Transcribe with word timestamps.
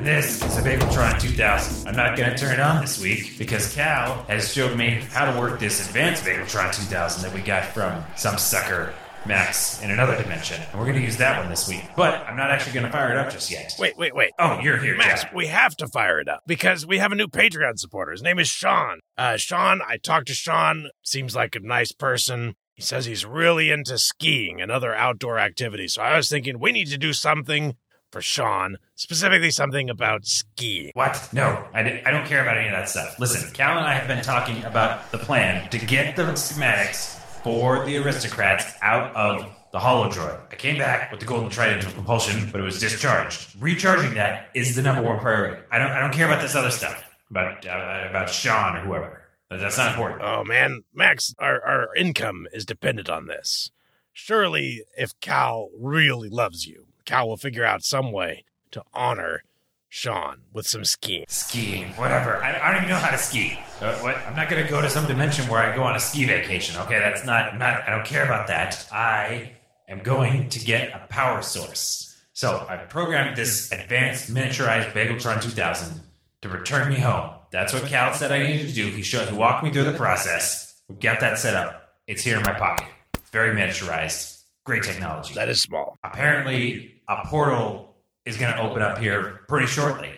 and 0.00 0.06
this 0.06 0.42
is 0.42 0.56
a 0.56 0.62
Bageltron 0.62 1.20
2000. 1.20 1.86
I'm 1.86 1.94
not 1.94 2.16
going 2.16 2.30
to 2.30 2.38
turn 2.38 2.54
it 2.54 2.60
on 2.60 2.80
this 2.80 3.02
week 3.02 3.36
because 3.36 3.74
Cal 3.74 4.24
has 4.28 4.50
showed 4.50 4.74
me 4.74 5.02
how 5.10 5.30
to 5.30 5.38
work 5.38 5.60
this 5.60 5.86
advanced 5.86 6.24
Bageltron 6.24 6.74
2000 6.74 7.22
that 7.22 7.34
we 7.34 7.42
got 7.42 7.66
from 7.66 8.02
some 8.16 8.38
sucker 8.38 8.94
Max 9.26 9.82
in 9.82 9.90
another 9.90 10.16
dimension. 10.16 10.58
And 10.70 10.80
we're 10.80 10.86
going 10.86 10.96
to 10.96 11.04
use 11.04 11.18
that 11.18 11.38
one 11.38 11.50
this 11.50 11.68
week. 11.68 11.84
But 11.96 12.26
I'm 12.26 12.34
not 12.34 12.50
actually 12.50 12.72
going 12.72 12.86
to 12.86 12.92
fire 12.92 13.10
it 13.10 13.18
up 13.18 13.30
just 13.30 13.50
yet. 13.50 13.74
Wait, 13.78 13.98
wait, 13.98 14.14
wait. 14.14 14.30
Oh, 14.38 14.58
you're 14.60 14.78
here, 14.78 14.96
Max, 14.96 15.24
Jack. 15.24 15.34
we 15.34 15.48
have 15.48 15.76
to 15.76 15.86
fire 15.86 16.18
it 16.18 16.30
up 16.30 16.44
because 16.46 16.86
we 16.86 16.96
have 16.96 17.12
a 17.12 17.14
new 17.14 17.28
Patreon 17.28 17.78
supporter. 17.78 18.12
His 18.12 18.22
name 18.22 18.38
is 18.38 18.48
Sean. 18.48 19.00
Uh, 19.18 19.36
Sean, 19.36 19.82
I 19.86 19.98
talked 19.98 20.28
to 20.28 20.34
Sean. 20.34 20.88
Seems 21.02 21.36
like 21.36 21.54
a 21.54 21.60
nice 21.60 21.92
person. 21.92 22.54
He 22.74 22.80
says 22.80 23.04
he's 23.04 23.26
really 23.26 23.70
into 23.70 23.98
skiing 23.98 24.62
and 24.62 24.70
other 24.70 24.94
outdoor 24.94 25.38
activities. 25.38 25.92
So 25.92 26.00
I 26.00 26.16
was 26.16 26.30
thinking 26.30 26.58
we 26.58 26.72
need 26.72 26.88
to 26.88 26.96
do 26.96 27.12
something 27.12 27.76
for 28.10 28.20
Sean, 28.20 28.76
specifically 28.94 29.50
something 29.50 29.88
about 29.88 30.26
skiing. 30.26 30.90
What? 30.94 31.28
No, 31.32 31.66
I, 31.72 31.82
di- 31.82 32.02
I 32.04 32.10
don't 32.10 32.26
care 32.26 32.42
about 32.42 32.56
any 32.56 32.66
of 32.68 32.72
that 32.72 32.88
stuff. 32.88 33.18
Listen, 33.18 33.50
Cal 33.52 33.78
and 33.78 33.86
I 33.86 33.94
have 33.94 34.08
been 34.08 34.22
talking 34.22 34.64
about 34.64 35.10
the 35.12 35.18
plan 35.18 35.68
to 35.70 35.78
get 35.78 36.16
the 36.16 36.24
schematics 36.32 37.18
for 37.42 37.84
the 37.86 37.96
aristocrats 37.98 38.72
out 38.82 39.14
of 39.14 39.50
the 39.72 39.78
holodroid. 39.78 40.40
I 40.50 40.56
came 40.56 40.78
back 40.78 41.10
with 41.10 41.20
the 41.20 41.26
golden 41.26 41.50
trident 41.50 41.84
of 41.84 41.94
compulsion, 41.94 42.48
but 42.50 42.60
it 42.60 42.64
was 42.64 42.80
discharged. 42.80 43.54
Recharging 43.60 44.14
that 44.14 44.48
is 44.54 44.74
the 44.76 44.82
number 44.82 45.02
one 45.02 45.18
priority. 45.20 45.62
I 45.70 45.78
don't 45.78 45.90
I 45.92 46.00
don't 46.00 46.12
care 46.12 46.26
about 46.26 46.42
this 46.42 46.54
other 46.54 46.70
stuff 46.70 47.04
about 47.30 47.64
uh, 47.64 48.08
about 48.08 48.28
Sean 48.28 48.76
or 48.76 48.80
whoever. 48.80 49.22
That's 49.48 49.78
not 49.78 49.92
important. 49.92 50.22
Oh 50.22 50.44
man, 50.44 50.82
Max, 50.94 51.34
our, 51.38 51.60
our 51.64 51.94
income 51.96 52.46
is 52.52 52.64
dependent 52.64 53.08
on 53.08 53.26
this. 53.26 53.70
Surely, 54.12 54.82
if 54.96 55.18
Cal 55.20 55.70
really 55.78 56.28
loves 56.28 56.66
you, 56.66 56.86
Cal 57.10 57.28
will 57.28 57.36
figure 57.36 57.64
out 57.64 57.82
some 57.82 58.12
way 58.12 58.44
to 58.70 58.84
honor 58.94 59.42
Sean 59.88 60.42
with 60.52 60.64
some 60.68 60.84
skiing. 60.84 61.24
Skiing, 61.26 61.88
whatever. 61.94 62.36
I, 62.36 62.56
I 62.60 62.68
don't 62.72 62.84
even 62.84 62.90
know 62.90 63.00
how 63.00 63.10
to 63.10 63.18
ski. 63.18 63.58
Uh, 63.80 63.92
what? 63.96 64.16
I'm 64.18 64.36
not 64.36 64.48
going 64.48 64.62
to 64.64 64.70
go 64.70 64.80
to 64.80 64.88
some 64.88 65.08
dimension 65.08 65.48
where 65.48 65.60
I 65.60 65.74
go 65.74 65.82
on 65.82 65.96
a 65.96 66.00
ski 66.00 66.24
vacation. 66.24 66.80
Okay, 66.82 67.00
that's 67.00 67.24
not. 67.26 67.52
I'm 67.54 67.58
not. 67.58 67.82
I 67.88 67.96
don't 67.96 68.06
care 68.06 68.24
about 68.24 68.46
that. 68.46 68.86
I 68.92 69.50
am 69.88 69.98
going 70.04 70.50
to 70.50 70.60
get 70.60 70.94
a 70.94 71.04
power 71.08 71.42
source. 71.42 72.16
So 72.32 72.64
I 72.68 72.76
programmed 72.76 73.36
this 73.36 73.72
advanced 73.72 74.32
miniaturized 74.32 74.92
Bageltron 74.92 75.42
2000 75.42 76.00
to 76.42 76.48
return 76.48 76.88
me 76.90 77.00
home. 77.00 77.30
That's 77.50 77.72
what 77.72 77.86
Cal 77.86 78.14
said 78.14 78.30
I 78.30 78.44
needed 78.44 78.68
to 78.68 78.72
do. 78.72 78.86
He 78.86 79.02
showed. 79.02 79.28
He 79.28 79.34
walked 79.36 79.64
me 79.64 79.72
through 79.72 79.82
the 79.90 79.94
process. 79.94 80.80
We 80.88 80.94
got 80.94 81.18
that 81.18 81.38
set 81.40 81.56
up. 81.56 81.88
It's 82.06 82.22
here 82.22 82.36
in 82.36 82.44
my 82.44 82.54
pocket. 82.54 82.86
Very 83.32 83.52
miniaturized. 83.56 84.36
Great 84.62 84.82
technology 84.84 85.34
That 85.34 85.48
is 85.48 85.60
small. 85.62 85.98
apparently 86.04 86.99
a 87.10 87.26
portal 87.26 87.96
is 88.24 88.36
going 88.36 88.52
to 88.54 88.62
open 88.62 88.82
up 88.82 88.98
here 88.98 89.40
pretty 89.48 89.66
shortly. 89.66 90.10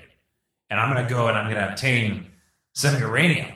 And 0.71 0.79
i'm 0.79 0.93
going 0.93 1.05
to 1.07 1.13
go 1.13 1.29
and 1.29 1.37
i'm 1.37 1.51
going 1.51 1.63
to 1.63 1.73
obtain 1.73 2.31
some 2.75 2.99
uranium. 3.01 3.49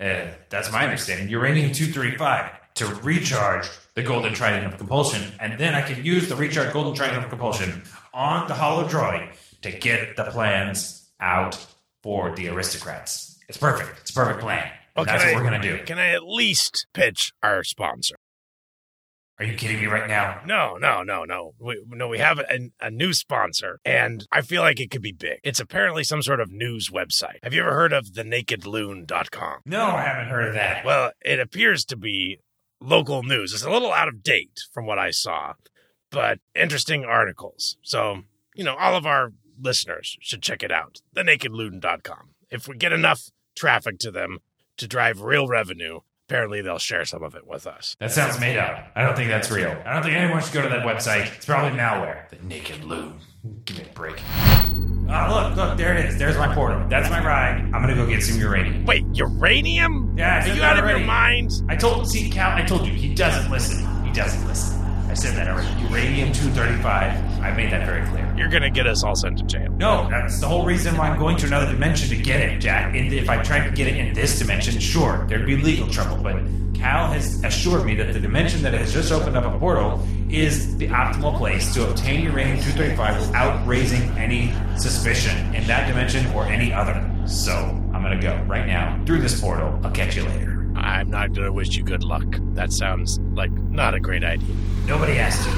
Uh, 0.00 0.26
that's 0.50 0.72
my 0.72 0.84
understanding. 0.84 1.28
Uranium 1.28 1.72
235 1.72 2.74
to 2.74 2.86
recharge 3.02 3.68
the 3.94 4.02
golden 4.02 4.34
trident 4.34 4.66
of 4.66 4.78
compulsion. 4.78 5.32
And 5.40 5.58
then 5.58 5.74
i 5.74 5.82
can 5.82 6.04
use 6.04 6.28
the 6.28 6.36
recharged 6.36 6.72
golden 6.72 6.94
trident 6.94 7.24
of 7.24 7.30
compulsion 7.30 7.82
on 8.12 8.48
the 8.48 8.54
hollow 8.54 8.86
droid 8.88 9.34
to 9.62 9.70
get 9.72 10.16
the 10.16 10.24
plans 10.24 11.08
out 11.20 11.64
for 12.02 12.34
the 12.34 12.48
aristocrats. 12.48 13.38
It's 13.48 13.58
perfect. 13.58 13.98
It's 14.00 14.10
a 14.10 14.14
perfect 14.14 14.40
plan. 14.40 14.70
And 14.96 15.06
that's 15.06 15.24
what 15.24 15.34
we're 15.34 15.48
going 15.48 15.60
to 15.60 15.78
do. 15.78 15.84
Can 15.84 15.98
I 15.98 16.10
at 16.10 16.22
least 16.22 16.86
pitch 16.94 17.32
our 17.42 17.64
sponsor? 17.64 18.16
Are 19.38 19.44
you 19.44 19.54
kidding 19.54 19.80
me 19.80 19.86
right 19.86 20.08
now 20.08 20.40
No, 20.46 20.76
no, 20.76 21.02
no, 21.02 21.24
no. 21.24 21.54
We, 21.58 21.82
no, 21.88 22.08
we 22.08 22.18
have 22.18 22.38
a, 22.38 22.70
a 22.80 22.90
new 22.90 23.12
sponsor, 23.12 23.80
and 23.84 24.26
I 24.30 24.42
feel 24.42 24.62
like 24.62 24.80
it 24.80 24.90
could 24.90 25.02
be 25.02 25.12
big. 25.12 25.40
It's 25.42 25.60
apparently 25.60 26.04
some 26.04 26.22
sort 26.22 26.40
of 26.40 26.50
news 26.50 26.90
website. 26.90 27.38
Have 27.42 27.52
you 27.52 27.62
ever 27.62 27.72
heard 27.72 27.92
of 27.92 28.06
thenakedloon.com? 28.06 29.60
no 29.66 29.86
i 29.86 30.02
haven't 30.02 30.28
heard 30.28 30.48
of 30.48 30.54
that 30.54 30.84
Well, 30.84 31.12
it 31.24 31.40
appears 31.40 31.84
to 31.86 31.96
be 31.96 32.38
local 32.80 33.22
news. 33.22 33.52
It's 33.52 33.64
a 33.64 33.70
little 33.70 33.92
out 33.92 34.08
of 34.08 34.22
date 34.22 34.60
from 34.72 34.86
what 34.86 34.98
I 34.98 35.10
saw, 35.10 35.54
but 36.10 36.38
interesting 36.54 37.04
articles. 37.04 37.76
So, 37.82 38.22
you 38.54 38.64
know, 38.64 38.76
all 38.76 38.94
of 38.94 39.06
our 39.06 39.32
listeners 39.60 40.16
should 40.20 40.42
check 40.42 40.62
it 40.62 40.70
out. 40.70 41.00
Thenakedloon.com. 41.16 42.30
If 42.50 42.68
we 42.68 42.76
get 42.76 42.92
enough 42.92 43.30
traffic 43.56 43.98
to 44.00 44.10
them 44.10 44.38
to 44.76 44.86
drive 44.86 45.22
real 45.22 45.46
revenue, 45.48 46.00
apparently 46.34 46.60
they'll 46.62 46.78
share 46.80 47.04
some 47.04 47.22
of 47.22 47.36
it 47.36 47.46
with 47.46 47.64
us. 47.64 47.94
That 48.00 48.10
sounds 48.10 48.40
made 48.40 48.56
up. 48.58 48.88
I 48.96 49.02
don't 49.02 49.14
think 49.14 49.28
that's 49.30 49.52
real. 49.52 49.70
I 49.86 49.94
don't 49.94 50.02
think 50.02 50.16
anyone 50.16 50.42
should 50.42 50.52
go 50.52 50.62
to 50.62 50.68
that 50.68 50.84
website. 50.84 51.32
It's 51.36 51.46
probably 51.46 51.78
malware. 51.78 52.28
The 52.28 52.44
Naked 52.44 52.82
Loon. 52.82 53.20
Give 53.66 53.78
me 53.78 53.84
a 53.88 53.94
break. 53.94 54.20
Oh, 55.08 55.48
look, 55.48 55.56
look, 55.56 55.78
there 55.78 55.96
it 55.96 56.06
is. 56.06 56.18
There's 56.18 56.36
my 56.36 56.52
portal. 56.52 56.88
That's 56.88 57.08
my 57.08 57.24
ride. 57.24 57.60
I'm 57.60 57.70
gonna 57.70 57.94
go 57.94 58.04
get 58.04 58.20
some 58.24 58.40
uranium. 58.40 58.84
Wait, 58.84 59.04
uranium? 59.12 60.16
Yeah, 60.18 60.34
I 60.34 60.38
Are 60.38 60.42
said 60.42 60.54
you 60.56 60.60
that 60.62 60.72
out 60.72 60.78
of 60.78 60.84
your 60.86 60.90
already. 60.94 61.06
mind? 61.06 61.52
I 61.68 61.76
told, 61.76 62.10
see, 62.10 62.28
Cal, 62.30 62.56
I 62.56 62.62
told 62.62 62.84
you, 62.84 62.92
he 62.94 63.14
doesn't 63.14 63.48
listen. 63.48 63.86
He 64.04 64.10
doesn't 64.12 64.44
listen. 64.48 64.83
I 65.14 65.16
said 65.16 65.36
that 65.36 65.46
already. 65.46 65.68
Uranium 65.82 66.32
235. 66.32 67.40
I 67.40 67.52
made 67.52 67.70
that 67.70 67.86
very 67.86 68.04
clear. 68.08 68.34
You're 68.36 68.48
gonna 68.48 68.68
get 68.68 68.88
us 68.88 69.04
all 69.04 69.14
sent 69.14 69.38
to 69.38 69.44
jail. 69.44 69.70
No, 69.70 70.10
that's 70.10 70.40
the 70.40 70.48
whole 70.48 70.66
reason 70.66 70.96
why 70.96 71.08
I'm 71.08 71.20
going 71.20 71.36
to 71.36 71.46
another 71.46 71.70
dimension 71.70 72.08
to 72.08 72.16
get 72.16 72.40
it, 72.40 72.58
Jack. 72.58 72.96
And 72.96 73.12
if 73.12 73.30
I 73.30 73.40
tried 73.40 73.68
to 73.68 73.70
get 73.70 73.86
it 73.86 73.96
in 73.96 74.12
this 74.12 74.40
dimension, 74.40 74.80
sure, 74.80 75.24
there'd 75.28 75.46
be 75.46 75.56
legal 75.56 75.86
trouble. 75.86 76.16
But 76.16 76.42
Cal 76.74 77.12
has 77.12 77.44
assured 77.44 77.86
me 77.86 77.94
that 77.94 78.12
the 78.12 78.18
dimension 78.18 78.60
that 78.62 78.74
has 78.74 78.92
just 78.92 79.12
opened 79.12 79.36
up 79.36 79.44
a 79.44 79.56
portal 79.56 80.04
is 80.30 80.76
the 80.78 80.88
optimal 80.88 81.38
place 81.38 81.72
to 81.74 81.88
obtain 81.88 82.24
uranium 82.24 82.58
235 82.58 83.20
without 83.20 83.64
raising 83.68 84.02
any 84.18 84.52
suspicion 84.76 85.54
in 85.54 85.64
that 85.68 85.86
dimension 85.86 86.26
or 86.32 86.44
any 86.46 86.72
other. 86.72 87.08
So 87.24 87.52
I'm 87.52 88.02
gonna 88.02 88.20
go 88.20 88.34
right 88.48 88.66
now 88.66 89.00
through 89.06 89.20
this 89.20 89.40
portal. 89.40 89.78
I'll 89.84 89.92
catch 89.92 90.16
you 90.16 90.24
later. 90.24 90.63
I'm 90.84 91.10
not 91.10 91.32
gonna 91.32 91.50
wish 91.50 91.76
you 91.76 91.82
good 91.82 92.04
luck. 92.04 92.26
That 92.52 92.70
sounds 92.70 93.18
like 93.32 93.50
not 93.50 93.94
a 93.94 94.00
great 94.00 94.22
idea. 94.22 94.54
Nobody 94.86 95.14
asked 95.18 95.46
you. 95.46 95.52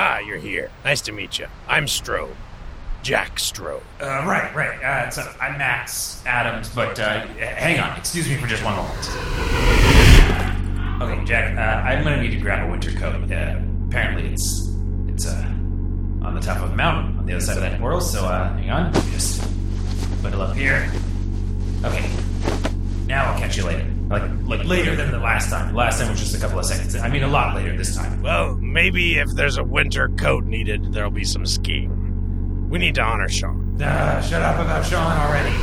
Ah, 0.00 0.20
you're 0.20 0.38
here. 0.38 0.70
Nice 0.84 1.00
to 1.02 1.12
meet 1.12 1.40
you. 1.40 1.48
I'm 1.66 1.86
Strobe. 1.86 2.36
Jack 3.02 3.36
Strobe. 3.36 3.82
Uh, 4.00 4.24
right, 4.24 4.54
right. 4.54 4.80
Uh, 4.82 5.10
so 5.10 5.28
I'm 5.40 5.58
Max 5.58 6.22
Adams, 6.24 6.68
but 6.68 7.00
uh, 7.00 7.26
hang 7.26 7.80
on. 7.80 7.98
Excuse 7.98 8.28
me 8.28 8.36
for 8.36 8.46
just 8.46 8.62
one 8.62 8.76
moment. 8.76 9.08
Okay, 11.02 11.24
Jack. 11.24 11.58
Uh, 11.58 11.88
I'm 11.88 12.04
gonna 12.04 12.22
need 12.22 12.30
to 12.30 12.40
grab 12.40 12.68
a 12.68 12.70
winter 12.70 12.92
coat. 12.92 13.30
Uh, 13.30 13.60
apparently, 13.88 14.28
it's 14.32 14.68
it's 15.08 15.26
uh, 15.26 15.44
on 16.22 16.36
the 16.36 16.40
top 16.40 16.62
of 16.62 16.70
a 16.70 16.76
mountain 16.76 17.18
on 17.18 17.26
the 17.26 17.32
other 17.32 17.44
side 17.44 17.56
of 17.56 17.62
that 17.62 17.80
portal. 17.80 18.00
So 18.00 18.24
uh, 18.24 18.56
hang 18.56 18.70
on. 18.70 18.92
Just 19.10 19.42
bundle 20.22 20.42
up 20.42 20.54
here. 20.54 20.88
Okay. 21.84 22.08
Now 23.08 23.32
I'll 23.32 23.38
catch 23.38 23.56
you 23.56 23.64
later. 23.64 23.86
Like 24.08 24.22
like 24.44 24.64
later 24.66 24.94
than 24.94 25.10
the 25.10 25.18
last 25.18 25.48
time. 25.48 25.72
The 25.72 25.78
last 25.78 25.98
time 25.98 26.10
was 26.10 26.20
just 26.20 26.34
a 26.34 26.38
couple 26.38 26.58
of 26.58 26.66
seconds. 26.66 26.94
I 26.94 27.08
mean, 27.08 27.22
a 27.22 27.28
lot 27.28 27.56
later 27.56 27.74
this 27.74 27.96
time. 27.96 28.22
Well, 28.22 28.54
maybe 28.56 29.18
if 29.18 29.30
there's 29.30 29.56
a 29.56 29.64
winter 29.64 30.10
coat 30.10 30.44
needed, 30.44 30.92
there'll 30.92 31.10
be 31.10 31.24
some 31.24 31.46
skiing. 31.46 32.68
We 32.68 32.78
need 32.78 32.94
to 32.96 33.02
honor 33.02 33.28
Sean. 33.30 33.80
Uh, 33.80 34.20
shut 34.20 34.42
up 34.42 34.60
about 34.60 34.84
Sean 34.84 35.10
already. 35.10 35.54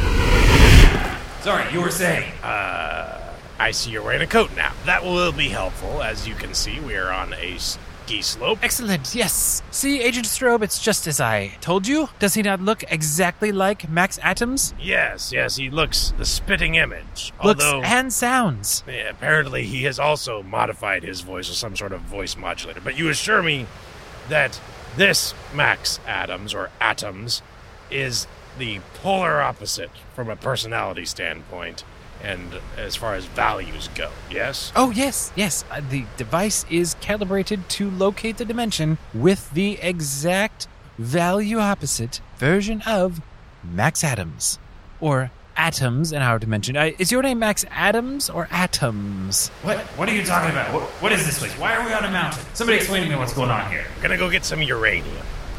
Sorry, 1.41 1.71
you 1.71 1.81
were 1.81 1.91
saying. 1.91 2.31
Uh, 2.41 3.35
I 3.59 3.69
see 3.71 3.91
you're 3.91 4.03
wearing 4.03 4.23
a 4.23 4.27
coat 4.27 4.49
now. 4.55 4.73
That 4.85 5.03
will 5.03 5.31
be 5.31 5.49
helpful. 5.49 6.01
As 6.01 6.27
you 6.27 6.33
can 6.33 6.55
see, 6.55 6.79
we 6.79 6.95
are 6.95 7.11
on 7.11 7.33
a 7.35 7.57
ski 8.05 8.21
slope. 8.21 8.59
Excellent, 8.61 9.15
yes. 9.15 9.63
See, 9.71 10.01
Agent 10.01 10.27
Strobe, 10.27 10.61
it's 10.61 10.79
just 10.79 11.07
as 11.07 11.19
I 11.19 11.57
told 11.59 11.87
you. 11.87 12.09
Does 12.19 12.35
he 12.35 12.43
not 12.43 12.61
look 12.61 12.83
exactly 12.89 13.51
like 13.51 13.89
Max 13.89 14.19
Atoms? 14.21 14.75
Yes, 14.79 15.33
yes, 15.33 15.55
he 15.55 15.71
looks 15.71 16.13
the 16.17 16.25
spitting 16.25 16.75
image. 16.75 17.33
Looks 17.43 17.63
Although, 17.63 17.81
and 17.81 18.13
sounds. 18.13 18.83
Yeah, 18.87 19.09
apparently 19.09 19.63
he 19.63 19.83
has 19.83 19.97
also 19.97 20.43
modified 20.43 21.01
his 21.01 21.21
voice 21.21 21.49
with 21.49 21.57
some 21.57 21.75
sort 21.75 21.93
of 21.93 22.01
voice 22.01 22.37
modulator. 22.37 22.79
But 22.79 22.95
you 22.95 23.09
assure 23.09 23.41
me 23.41 23.65
that 24.29 24.59
this 24.95 25.33
Max 25.53 25.99
Adams 26.05 26.53
or 26.53 26.69
Atoms 26.79 27.41
is 27.89 28.27
the 28.59 28.81
polar 29.01 29.41
opposite 29.41 29.89
from 30.13 30.29
a 30.29 30.35
personality 30.35 31.05
standpoint 31.05 31.83
and 32.23 32.59
as 32.77 32.95
far 32.95 33.15
as 33.15 33.25
values 33.25 33.89
go. 33.95 34.09
Yes? 34.29 34.71
Oh, 34.75 34.91
yes, 34.91 35.31
yes. 35.35 35.63
Uh, 35.69 35.81
the 35.89 36.05
device 36.17 36.65
is 36.69 36.95
calibrated 37.01 37.67
to 37.69 37.89
locate 37.89 38.37
the 38.37 38.45
dimension 38.45 38.97
with 39.13 39.51
the 39.51 39.79
exact 39.81 40.67
value 40.97 41.59
opposite 41.59 42.21
version 42.37 42.81
of 42.87 43.21
Max 43.63 44.03
Adams. 44.03 44.59
Or 44.99 45.31
atoms 45.57 46.11
in 46.11 46.21
our 46.21 46.39
dimension. 46.39 46.75
Uh, 46.75 46.91
is 46.99 47.11
your 47.11 47.21
name 47.21 47.39
Max 47.39 47.65
Adams 47.71 48.29
or 48.29 48.47
Atoms? 48.51 49.49
What? 49.61 49.79
What 49.97 50.09
are 50.09 50.15
you 50.15 50.23
talking 50.23 50.51
about? 50.51 50.73
What, 50.73 50.83
what 51.01 51.11
is 51.11 51.25
this 51.25 51.39
place? 51.39 51.53
Why 51.53 51.75
are 51.75 51.85
we 51.85 51.93
on 51.93 52.03
a 52.03 52.11
mountain? 52.11 52.43
Somebody 52.53 52.77
explain 52.77 53.03
to 53.03 53.09
me 53.09 53.15
what's 53.15 53.33
going 53.33 53.49
on 53.49 53.69
here. 53.71 53.85
I'm 53.95 54.01
gonna 54.01 54.17
go 54.17 54.29
get 54.29 54.45
some 54.45 54.61
uranium. 54.61 55.15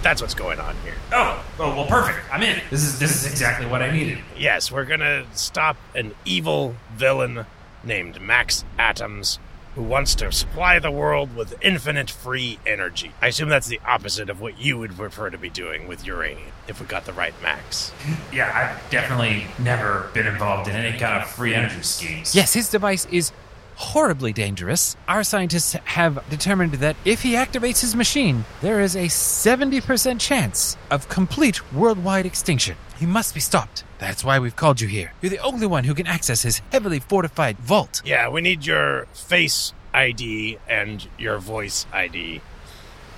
That's 0.06 0.22
what's 0.22 0.34
going 0.34 0.60
on 0.60 0.76
here. 0.84 0.94
Oh, 1.10 1.44
oh, 1.58 1.74
well, 1.74 1.86
perfect. 1.86 2.32
I'm 2.32 2.40
in. 2.40 2.60
This 2.70 2.84
is 2.84 3.00
this 3.00 3.16
is 3.16 3.28
exactly 3.28 3.66
what 3.66 3.82
I 3.82 3.90
needed. 3.90 4.18
Yes, 4.38 4.70
we're 4.70 4.84
gonna 4.84 5.26
stop 5.34 5.76
an 5.96 6.14
evil 6.24 6.76
villain 6.94 7.44
named 7.82 8.20
Max 8.20 8.64
Atoms 8.78 9.40
who 9.74 9.82
wants 9.82 10.14
to 10.14 10.30
supply 10.30 10.78
the 10.78 10.92
world 10.92 11.34
with 11.34 11.54
infinite 11.60 12.08
free 12.08 12.60
energy. 12.64 13.14
I 13.20 13.26
assume 13.26 13.48
that's 13.48 13.66
the 13.66 13.80
opposite 13.84 14.30
of 14.30 14.40
what 14.40 14.60
you 14.60 14.78
would 14.78 14.96
prefer 14.96 15.28
to 15.28 15.38
be 15.38 15.50
doing 15.50 15.88
with 15.88 16.06
uranium, 16.06 16.52
if 16.68 16.80
we 16.80 16.86
got 16.86 17.04
the 17.04 17.12
right 17.12 17.34
max. 17.42 17.90
Yeah, 18.32 18.52
I've 18.54 18.90
definitely 18.90 19.48
never 19.58 20.08
been 20.14 20.28
involved 20.28 20.68
in 20.68 20.76
any 20.76 20.96
kind 20.96 21.20
of 21.20 21.28
free 21.28 21.52
energy 21.52 21.82
schemes. 21.82 22.32
Yes, 22.32 22.54
his 22.54 22.70
device 22.70 23.06
is 23.06 23.32
horribly 23.76 24.32
dangerous. 24.32 24.96
Our 25.06 25.22
scientists 25.22 25.74
have 25.84 26.28
determined 26.28 26.74
that 26.74 26.96
if 27.04 27.22
he 27.22 27.34
activates 27.34 27.80
his 27.80 27.94
machine, 27.94 28.44
there 28.60 28.80
is 28.80 28.96
a 28.96 29.06
70% 29.06 30.18
chance 30.20 30.76
of 30.90 31.08
complete 31.08 31.72
worldwide 31.72 32.26
extinction. 32.26 32.76
He 32.98 33.06
must 33.06 33.34
be 33.34 33.40
stopped. 33.40 33.84
That's 33.98 34.24
why 34.24 34.38
we've 34.38 34.56
called 34.56 34.80
you 34.80 34.88
here. 34.88 35.12
You're 35.20 35.30
the 35.30 35.38
only 35.38 35.66
one 35.66 35.84
who 35.84 35.94
can 35.94 36.06
access 36.06 36.42
his 36.42 36.62
heavily 36.72 37.00
fortified 37.00 37.58
vault. 37.58 38.02
Yeah, 38.04 38.28
we 38.28 38.40
need 38.40 38.64
your 38.66 39.06
face 39.12 39.72
ID 39.92 40.58
and 40.68 41.06
your 41.18 41.38
voice 41.38 41.86
ID 41.92 42.40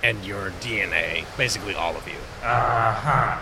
and 0.03 0.23
your 0.25 0.51
DNA. 0.61 1.25
Basically, 1.37 1.73
all 1.73 1.95
of 1.95 2.07
you. 2.07 2.15
Uh 2.43 2.93
huh. 2.93 3.41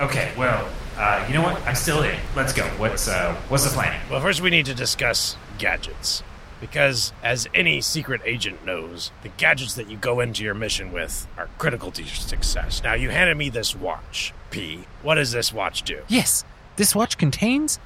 Okay, 0.00 0.32
well, 0.38 0.68
uh, 0.96 1.24
you 1.28 1.34
know 1.34 1.42
what? 1.42 1.60
I'm 1.66 1.74
still 1.74 2.02
in. 2.02 2.18
Let's 2.36 2.52
go. 2.52 2.64
What's 2.78 3.08
uh, 3.08 3.34
what's 3.48 3.64
the 3.64 3.70
plan? 3.70 4.00
Well, 4.10 4.20
first 4.20 4.40
we 4.40 4.50
need 4.50 4.66
to 4.66 4.74
discuss 4.74 5.36
gadgets. 5.58 6.22
Because, 6.60 7.12
as 7.22 7.48
any 7.54 7.80
secret 7.80 8.20
agent 8.24 8.64
knows, 8.64 9.12
the 9.22 9.28
gadgets 9.28 9.74
that 9.74 9.88
you 9.88 9.96
go 9.96 10.20
into 10.20 10.42
your 10.42 10.54
mission 10.54 10.92
with 10.92 11.26
are 11.36 11.48
critical 11.58 11.90
to 11.92 12.02
your 12.02 12.14
success. 12.14 12.82
Now, 12.82 12.94
you 12.94 13.10
handed 13.10 13.36
me 13.36 13.48
this 13.48 13.76
watch, 13.76 14.34
P. 14.50 14.84
What 15.02 15.14
does 15.14 15.32
this 15.32 15.52
watch 15.52 15.82
do? 15.82 16.02
Yes, 16.08 16.44
this 16.76 16.94
watch 16.94 17.16
contains 17.16 17.78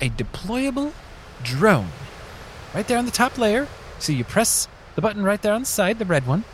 a 0.00 0.10
deployable 0.10 0.92
drone. 1.42 1.88
Right 2.74 2.86
there 2.86 2.98
on 2.98 3.06
the 3.06 3.10
top 3.10 3.38
layer. 3.38 3.66
So 3.98 4.12
you 4.12 4.24
press 4.24 4.68
the 4.94 5.00
button 5.00 5.24
right 5.24 5.40
there 5.40 5.54
on 5.54 5.62
the 5.62 5.66
side, 5.66 5.98
the 5.98 6.04
red 6.04 6.26
one. 6.26 6.44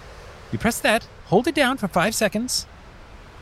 You 0.52 0.58
press 0.58 0.78
that, 0.80 1.06
hold 1.26 1.48
it 1.48 1.54
down 1.54 1.76
for 1.76 1.88
five 1.88 2.14
seconds, 2.14 2.66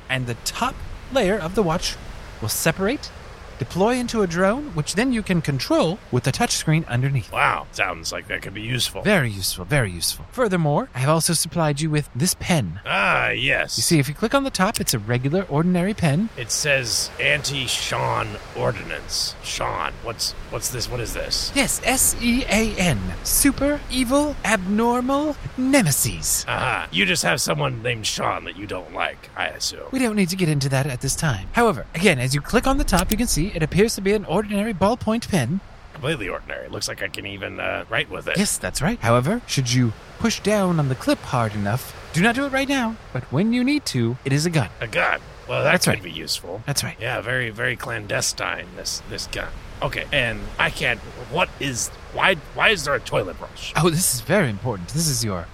and 0.09 0.27
the 0.27 0.37
top 0.45 0.75
layer 1.13 1.39
of 1.39 1.55
the 1.55 1.63
watch 1.63 1.97
will 2.41 2.49
separate, 2.49 3.11
deploy 3.59 3.95
into 3.95 4.23
a 4.23 4.27
drone, 4.27 4.67
which 4.75 4.95
then 4.95 5.13
you 5.13 5.23
can 5.23 5.43
control 5.43 5.99
with 6.11 6.25
the 6.25 6.33
touchscreen 6.33 6.87
underneath. 6.89 7.33
Wow, 7.33 7.67
sounds 7.73 8.13
like 8.13 8.29
that 8.29 8.43
could 8.43 8.55
be 8.55 8.63
useful. 8.63 9.03
Very 9.03 9.31
useful, 9.31 9.65
very 9.65 9.91
useful. 9.91 10.27
Furthermore, 10.33 10.89
I 10.95 11.01
have 11.01 11.11
also 11.11 11.33
supplied 11.33 11.81
you 11.81 11.91
with 11.91 12.09
this 12.15 12.35
pen. 12.35 12.81
Ah, 12.85 13.31
yes. 13.31 13.77
You 13.77 13.83
see, 13.83 13.99
if 13.99 14.09
you 14.09 14.15
click 14.15 14.35
on 14.35 14.45
the 14.45 14.51
top, 14.51 14.81
it's 14.81 14.95
a 14.95 14.99
regular, 14.99 15.47
ordinary 15.49 15.95
pen. 15.95 16.29
It 16.37 16.51
says 16.51 17.11
anti-Sean 17.21 18.29
ordinance. 18.57 19.35
Sean, 19.43 19.93
what's 20.03 20.33
what's 20.51 20.71
this? 20.71 20.91
What 20.91 21.01
is 21.01 21.15
this? 21.15 21.53
Yes, 21.55 21.81
S 21.85 22.17
E 22.21 22.45
A 22.49 22.75
N. 22.77 22.99
Super 23.23 23.81
evil, 23.91 24.37
abnormal 24.45 25.37
nemesis. 25.57 26.45
Aha, 26.49 26.89
you 26.91 27.05
just 27.05 27.23
have 27.23 27.41
someone 27.41 27.83
named 27.83 28.07
Sean 28.07 28.45
that 28.45 28.57
you 28.57 28.67
don't 28.67 28.93
like, 28.95 29.31
I 29.37 29.47
assume. 29.47 29.89
We 29.91 29.99
don't 29.99 30.17
need 30.17 30.29
to 30.31 30.37
get 30.37 30.49
into 30.49 30.69
that 30.71 30.87
at 30.87 31.01
this 31.01 31.17
time. 31.17 31.49
However, 31.53 31.87
again, 31.95 32.19
as 32.19 32.35
you 32.35 32.41
click 32.41 32.67
on 32.67 32.79
the 32.79 32.85
top, 32.85 33.11
you 33.11 33.17
can 33.17 33.27
see 33.27 33.42
it 33.49 33.63
appears 33.63 33.95
to 33.97 34.01
be 34.01 34.13
an 34.13 34.25
ordinary 34.25 34.73
ballpoint 34.75 35.29
pen. 35.29 35.61
Completely 35.93 36.29
ordinary. 36.29 36.69
Looks 36.69 36.89
like 36.89 37.03
I 37.03 37.09
can 37.09 37.27
even 37.27 37.61
uh, 37.61 37.85
write 37.89 38.11
with 38.11 38.27
it. 38.29 38.37
Yes, 38.39 38.59
that's 38.59 38.81
right. 38.81 38.99
However, 39.01 39.43
should 39.47 39.73
you 39.73 39.93
push 40.19 40.41
down 40.41 40.79
on 40.79 40.89
the 40.89 40.95
clip 40.95 41.19
hard 41.19 41.55
enough, 41.55 41.95
do 42.13 42.23
not 42.23 42.35
do 42.35 42.45
it 42.45 42.53
right 42.53 42.69
now, 42.69 42.97
but 43.13 43.25
when 43.33 43.53
you 43.53 43.63
need 43.65 43.85
to, 43.87 44.17
it 44.25 44.33
is 44.33 44.47
a 44.47 44.51
gun. 44.51 44.69
A 44.81 44.87
gun. 44.87 45.21
Well, 45.49 45.65
that 45.65 45.73
That's 45.73 45.85
could 45.87 45.95
right. 45.95 46.03
be 46.03 46.11
useful. 46.13 46.63
That's 46.67 46.85
right. 46.85 46.97
Yeah, 47.01 47.21
very, 47.21 47.51
very 47.51 47.77
clandestine. 47.77 48.67
This 48.77 49.03
this 49.11 49.27
gun. 49.27 49.49
Okay, 49.83 50.07
and 50.13 50.39
I 50.59 50.71
can't. 50.71 51.01
What 51.31 51.49
is? 51.59 51.89
Why? 52.15 52.37
Why 52.55 52.69
is 52.69 52.85
there 52.85 52.95
a 52.95 53.01
toilet 53.01 53.39
brush? 53.39 53.73
Oh, 53.77 53.91
this 53.91 54.15
is 54.15 54.21
very 54.21 54.49
important. 54.49 54.89
This 54.91 55.09
is 55.09 55.25
your 55.25 55.47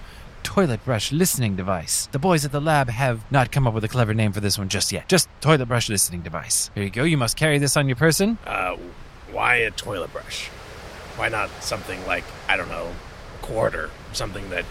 toilet 0.48 0.82
brush 0.82 1.12
listening 1.12 1.56
device. 1.56 2.08
The 2.10 2.18
boys 2.18 2.42
at 2.46 2.52
the 2.52 2.60
lab 2.60 2.88
have 2.88 3.30
not 3.30 3.52
come 3.52 3.66
up 3.66 3.74
with 3.74 3.84
a 3.84 3.88
clever 3.88 4.14
name 4.14 4.32
for 4.32 4.40
this 4.40 4.56
one 4.56 4.70
just 4.70 4.90
yet. 4.90 5.06
Just 5.06 5.28
toilet 5.42 5.66
brush 5.66 5.90
listening 5.90 6.22
device. 6.22 6.70
Here 6.74 6.84
you 6.84 6.90
go. 6.90 7.04
You 7.04 7.18
must 7.18 7.36
carry 7.36 7.58
this 7.58 7.76
on 7.76 7.86
your 7.86 7.96
person. 7.96 8.38
Uh, 8.46 8.78
why 9.30 9.56
a 9.56 9.70
toilet 9.70 10.10
brush? 10.10 10.46
Why 11.16 11.28
not 11.28 11.50
something 11.62 12.04
like 12.06 12.24
I 12.48 12.56
don't 12.56 12.70
know, 12.70 12.90
a 13.38 13.44
quarter, 13.44 13.90
something 14.14 14.48
that 14.48 14.64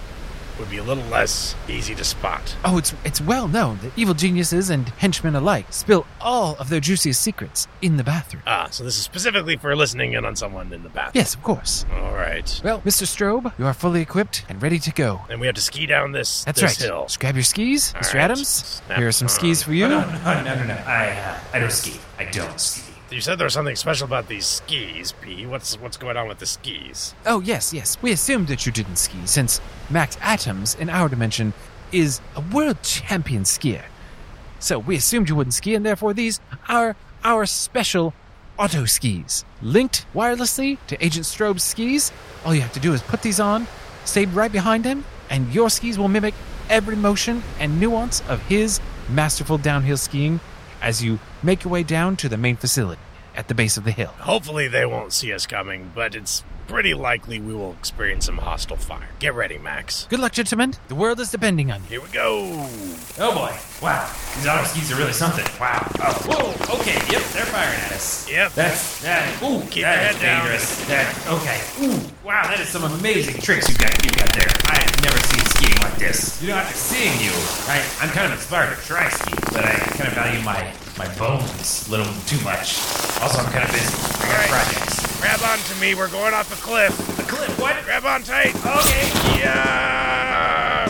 would 0.59 0.69
be 0.69 0.77
a 0.77 0.83
little 0.83 1.03
less 1.05 1.55
easy 1.69 1.93
to 1.95 2.03
spot. 2.03 2.55
Oh, 2.65 2.77
it's 2.77 2.93
it's 3.05 3.21
well 3.21 3.47
known 3.47 3.79
that 3.83 3.91
evil 3.97 4.13
geniuses 4.13 4.69
and 4.69 4.87
henchmen 4.89 5.35
alike 5.35 5.65
spill 5.71 6.05
all 6.21 6.55
of 6.57 6.69
their 6.69 6.79
juiciest 6.79 7.21
secrets 7.21 7.67
in 7.81 7.97
the 7.97 8.03
bathroom. 8.03 8.43
Ah, 8.47 8.67
so 8.71 8.83
this 8.83 8.97
is 8.97 9.03
specifically 9.03 9.57
for 9.57 9.75
listening 9.75 10.13
in 10.13 10.25
on 10.25 10.35
someone 10.35 10.71
in 10.73 10.83
the 10.83 10.89
bathroom. 10.89 11.13
Yes, 11.15 11.33
of 11.35 11.43
course. 11.43 11.85
All 11.93 12.13
right. 12.13 12.61
Well, 12.63 12.81
Mr. 12.81 13.03
Strobe, 13.05 13.51
you 13.59 13.65
are 13.65 13.73
fully 13.73 14.01
equipped 14.01 14.45
and 14.49 14.61
ready 14.61 14.79
to 14.79 14.91
go. 14.91 15.21
And 15.29 15.39
we 15.39 15.45
have 15.47 15.55
to 15.55 15.61
ski 15.61 15.85
down 15.85 16.11
this 16.11 16.43
That's 16.43 16.61
this 16.61 16.79
right. 16.79 16.87
hill. 16.87 17.03
Just 17.03 17.19
grab 17.19 17.35
your 17.35 17.43
skis, 17.43 17.93
All 17.95 18.01
Mr. 18.01 18.13
right. 18.15 18.23
Adams. 18.23 18.47
Snap 18.47 18.97
Here 18.97 19.07
are 19.07 19.11
some 19.11 19.25
on. 19.25 19.29
skis 19.29 19.63
for 19.63 19.73
you. 19.73 19.87
No, 19.87 20.01
no, 20.01 20.43
no, 20.43 20.55
no, 20.55 20.63
no. 20.65 20.73
I 20.85 21.09
uh, 21.11 21.39
I 21.53 21.59
don't 21.59 21.71
ski. 21.71 21.99
I 22.17 22.25
don't 22.25 22.59
ski. 22.59 22.86
You 23.09 23.21
said 23.21 23.39
there 23.39 23.45
was 23.45 23.53
something 23.53 23.77
special 23.77 24.05
about 24.05 24.27
these 24.27 24.45
skis, 24.45 25.13
P. 25.13 25.45
What's 25.45 25.79
what's 25.79 25.95
going 25.95 26.17
on 26.17 26.27
with 26.27 26.39
the 26.39 26.45
skis? 26.45 27.15
Oh, 27.25 27.39
yes, 27.39 27.73
yes. 27.73 27.97
We 28.01 28.11
assumed 28.11 28.49
that 28.49 28.65
you 28.65 28.71
didn't 28.73 28.97
ski, 28.97 29.17
since 29.23 29.61
Max 29.89 30.17
Atoms 30.21 30.75
in 30.75 30.89
our 30.89 31.07
dimension 31.07 31.53
is 31.93 32.19
a 32.35 32.41
world 32.41 32.83
champion 32.83 33.43
skier. 33.43 33.85
So 34.59 34.77
we 34.77 34.97
assumed 34.97 35.29
you 35.29 35.35
wouldn't 35.35 35.53
ski, 35.53 35.73
and 35.73 35.85
therefore 35.85 36.13
these 36.13 36.41
are 36.67 36.97
our 37.23 37.45
special 37.45 38.13
auto 38.59 38.83
skis. 38.83 39.45
Linked 39.61 40.05
wirelessly 40.13 40.77
to 40.87 41.01
Agent 41.03 41.25
Strobe's 41.25 41.63
skis. 41.63 42.11
All 42.43 42.53
you 42.53 42.59
have 42.59 42.73
to 42.73 42.79
do 42.81 42.91
is 42.91 43.01
put 43.01 43.21
these 43.21 43.39
on, 43.39 43.67
stay 44.03 44.25
right 44.25 44.51
behind 44.51 44.83
him, 44.83 45.05
and 45.29 45.53
your 45.53 45.69
skis 45.69 45.97
will 45.97 46.09
mimic 46.09 46.33
every 46.69 46.97
motion 46.97 47.41
and 47.57 47.79
nuance 47.79 48.21
of 48.27 48.41
his 48.47 48.81
masterful 49.09 49.57
downhill 49.57 49.95
skiing 49.95 50.41
as 50.81 51.03
you 51.03 51.19
make 51.43 51.63
your 51.63 51.71
way 51.73 51.83
down 51.83 52.15
to 52.17 52.29
the 52.29 52.37
main 52.37 52.55
facility 52.55 53.01
at 53.35 53.47
the 53.47 53.53
base 53.55 53.77
of 53.77 53.83
the 53.83 53.91
hill. 53.91 54.13
Hopefully 54.19 54.67
they 54.67 54.85
won't 54.85 55.13
see 55.13 55.31
us 55.31 55.45
coming, 55.45 55.91
but 55.93 56.15
it's 56.15 56.43
pretty 56.67 56.93
likely 56.93 57.39
we 57.39 57.53
will 57.53 57.71
experience 57.73 58.25
some 58.25 58.37
hostile 58.39 58.75
fire. 58.75 59.07
Get 59.19 59.33
ready, 59.35 59.57
Max. 59.57 60.05
Good 60.09 60.19
luck, 60.19 60.33
gentlemen. 60.33 60.73
The 60.89 60.95
world 60.95 61.19
is 61.19 61.31
depending 61.31 61.71
on 61.71 61.81
you. 61.83 61.87
Here 61.87 62.01
we 62.01 62.09
go. 62.09 62.41
Oh 63.19 63.33
boy! 63.33 63.55
Wow, 63.81 64.11
these 64.35 64.45
auto 64.47 64.63
skis 64.65 64.91
are 64.91 64.95
really 64.97 65.13
something. 65.13 65.45
Wow. 65.61 65.85
Oh, 66.01 66.13
whoa. 66.27 66.75
Okay. 66.81 66.95
Yep, 67.13 67.23
they're 67.31 67.45
firing 67.45 67.79
at 67.79 67.91
us. 67.93 68.29
Yep. 68.29 68.51
That's 68.53 69.01
that. 69.01 69.41
Ooh, 69.43 69.61
Keep 69.69 69.83
that 69.83 69.95
your 69.95 70.11
head 70.11 70.21
down. 70.21 70.41
dangerous. 70.43 70.85
That 70.87 71.07
okay. 71.29 71.61
Ooh, 71.85 72.01
wow, 72.25 72.43
that 72.49 72.59
is 72.59 72.67
some 72.67 72.83
amazing 72.83 73.39
tricks 73.39 73.69
you 73.69 73.77
got 73.77 73.93
you 74.03 74.11
got 74.11 74.33
there. 74.35 74.49
I 74.65 74.81
have 74.81 75.03
never 75.03 75.17
seen 75.29 75.45
skiing 75.57 75.79
like 75.81 75.97
this. 75.97 76.41
You 76.41 76.49
know, 76.49 76.55
after 76.55 76.77
seeing 76.77 77.17
you, 77.19 77.33
I 77.65 77.81
I'm 78.01 78.09
kind 78.13 78.29
of 78.29 78.37
inspired 78.37 78.77
to 78.77 78.81
try 78.85 79.09
skiing, 79.09 79.41
but 79.53 79.65
I 79.65 79.73
kind 79.97 80.07
of 80.07 80.13
value 80.13 80.41
my 80.45 80.71
my 80.97 81.09
bones 81.17 81.87
a 81.87 81.91
little 81.91 82.09
too 82.29 82.39
much. 82.45 82.77
Also, 83.21 83.41
I'm 83.41 83.49
kind 83.51 83.65
of 83.65 83.71
busy. 83.73 83.89
I 83.89 84.29
got 84.29 84.37
Alright. 84.37 84.49
projects. 84.53 84.95
Grab 85.21 85.41
onto 85.41 85.73
me. 85.81 85.95
We're 85.95 86.09
going 86.09 86.33
off 86.33 86.53
a 86.53 86.59
cliff. 86.61 86.93
A 87.19 87.23
cliff? 87.23 87.59
What? 87.59 87.75
Grab 87.85 88.05
on 88.05 88.21
tight. 88.23 88.53
Okay. 88.55 89.05
Yeah. 89.41 90.85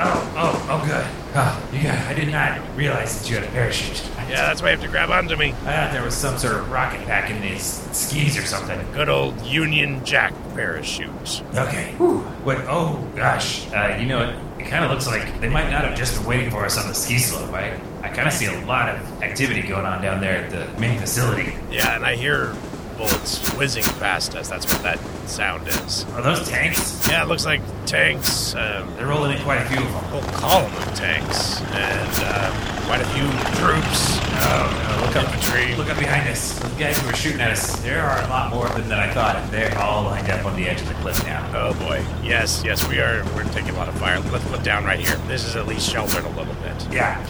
Oh, 0.00 0.32
oh, 0.36 0.66
oh, 0.70 0.86
good. 0.86 1.06
Oh, 1.34 1.68
you 1.72 1.80
yeah, 1.80 2.06
I 2.08 2.14
did 2.14 2.28
not 2.28 2.60
realize 2.76 3.20
that 3.20 3.28
you 3.30 3.36
had 3.36 3.44
a 3.44 3.52
parachute. 3.52 4.02
Yeah, 4.28 4.46
that's 4.46 4.62
why 4.62 4.68
you 4.70 4.76
have 4.76 4.84
to 4.84 4.90
grab 4.90 5.10
onto 5.10 5.36
me. 5.36 5.50
I 5.50 5.52
thought 5.52 5.92
there 5.92 6.02
was 6.02 6.14
some 6.14 6.38
sort 6.38 6.54
of 6.54 6.70
rocket 6.70 7.04
pack 7.06 7.30
in 7.30 7.40
these 7.40 7.62
skis 7.92 8.36
or 8.36 8.44
something. 8.44 8.80
Good 8.92 9.08
old 9.08 9.40
Union 9.42 10.04
Jack 10.04 10.32
parachute. 10.54 11.42
Okay. 11.54 11.92
What? 11.92 12.58
Oh 12.68 13.06
gosh. 13.16 13.70
Uh, 13.72 13.96
you 14.00 14.06
know, 14.06 14.22
it, 14.28 14.62
it 14.62 14.68
kind 14.68 14.84
of 14.84 14.90
looks 14.90 15.06
like 15.06 15.40
they 15.40 15.48
might 15.48 15.70
not 15.70 15.84
have 15.84 15.96
just 15.96 16.16
been 16.16 16.26
waiting 16.26 16.50
for 16.50 16.64
us 16.64 16.78
on 16.78 16.88
the 16.88 16.94
ski 16.94 17.18
slope. 17.18 17.52
I, 17.52 17.78
I 18.02 18.08
kind 18.08 18.26
of 18.26 18.32
see 18.34 18.46
a 18.46 18.66
lot 18.66 18.88
of 18.88 19.22
activity 19.22 19.62
going 19.62 19.86
on 19.86 20.02
down 20.02 20.20
there 20.20 20.44
at 20.44 20.50
the 20.50 20.80
main 20.80 20.98
facility. 20.98 21.54
Yeah, 21.70 21.94
and 21.96 22.04
I 22.04 22.16
hear 22.16 22.54
bullets 22.96 23.54
whizzing 23.56 23.84
past 23.84 24.34
us. 24.34 24.48
That's 24.48 24.66
what 24.72 24.82
that 24.82 24.98
sound 25.28 25.68
is. 25.68 26.04
Are 26.14 26.22
those 26.22 26.48
tanks? 26.48 27.06
Yeah, 27.08 27.22
it 27.22 27.28
looks 27.28 27.44
like 27.44 27.60
tanks. 27.86 28.54
Um, 28.54 28.94
They're 28.96 29.06
rolling 29.06 29.36
in 29.36 29.42
quite 29.42 29.60
a 29.60 29.64
few 29.66 29.78
of 29.78 29.84
them. 29.84 30.04
whole 30.04 30.22
column 30.32 30.72
of 30.74 30.94
tanks 30.94 31.60
and 31.60 32.10
uh, 32.24 32.50
quite 32.86 33.00
a 33.00 33.06
few 33.06 33.24
troops. 33.58 34.18
Oh, 34.44 34.96
no, 34.98 35.06
look 35.06 35.16
up 35.16 35.34
Infantry. 35.34 35.74
Look 35.76 35.88
up 35.90 35.98
behind 35.98 36.28
us. 36.28 36.58
Those 36.58 36.72
guys 36.72 36.98
who 36.98 37.06
were 37.06 37.14
shooting 37.14 37.40
at 37.40 37.50
us. 37.52 37.76
There 37.80 38.02
are 38.02 38.22
a 38.24 38.28
lot 38.28 38.50
more 38.50 38.66
of 38.66 38.74
them 38.74 38.88
than 38.88 38.98
I 38.98 39.12
thought, 39.12 39.36
and 39.36 39.50
they're 39.50 39.76
all 39.78 40.04
lined 40.04 40.30
up 40.30 40.44
on 40.44 40.56
the 40.56 40.66
edge 40.66 40.80
of 40.80 40.88
the 40.88 40.94
cliff 40.94 41.22
now. 41.24 41.48
Oh 41.54 41.74
boy. 41.74 42.04
Yes, 42.22 42.62
yes, 42.64 42.86
we 42.88 43.00
are. 43.00 43.24
We're 43.34 43.44
taking 43.44 43.70
a 43.70 43.76
lot 43.76 43.88
of 43.88 43.98
fire. 43.98 44.18
Let's 44.20 44.44
put 44.48 44.62
down 44.62 44.84
right 44.84 44.98
here. 45.00 45.16
This 45.28 45.44
is 45.44 45.56
at 45.56 45.66
least 45.66 45.88
sheltered 45.90 46.24
a 46.24 46.28
little 46.30 46.54
bit. 46.54 46.92
Yeah. 46.92 47.24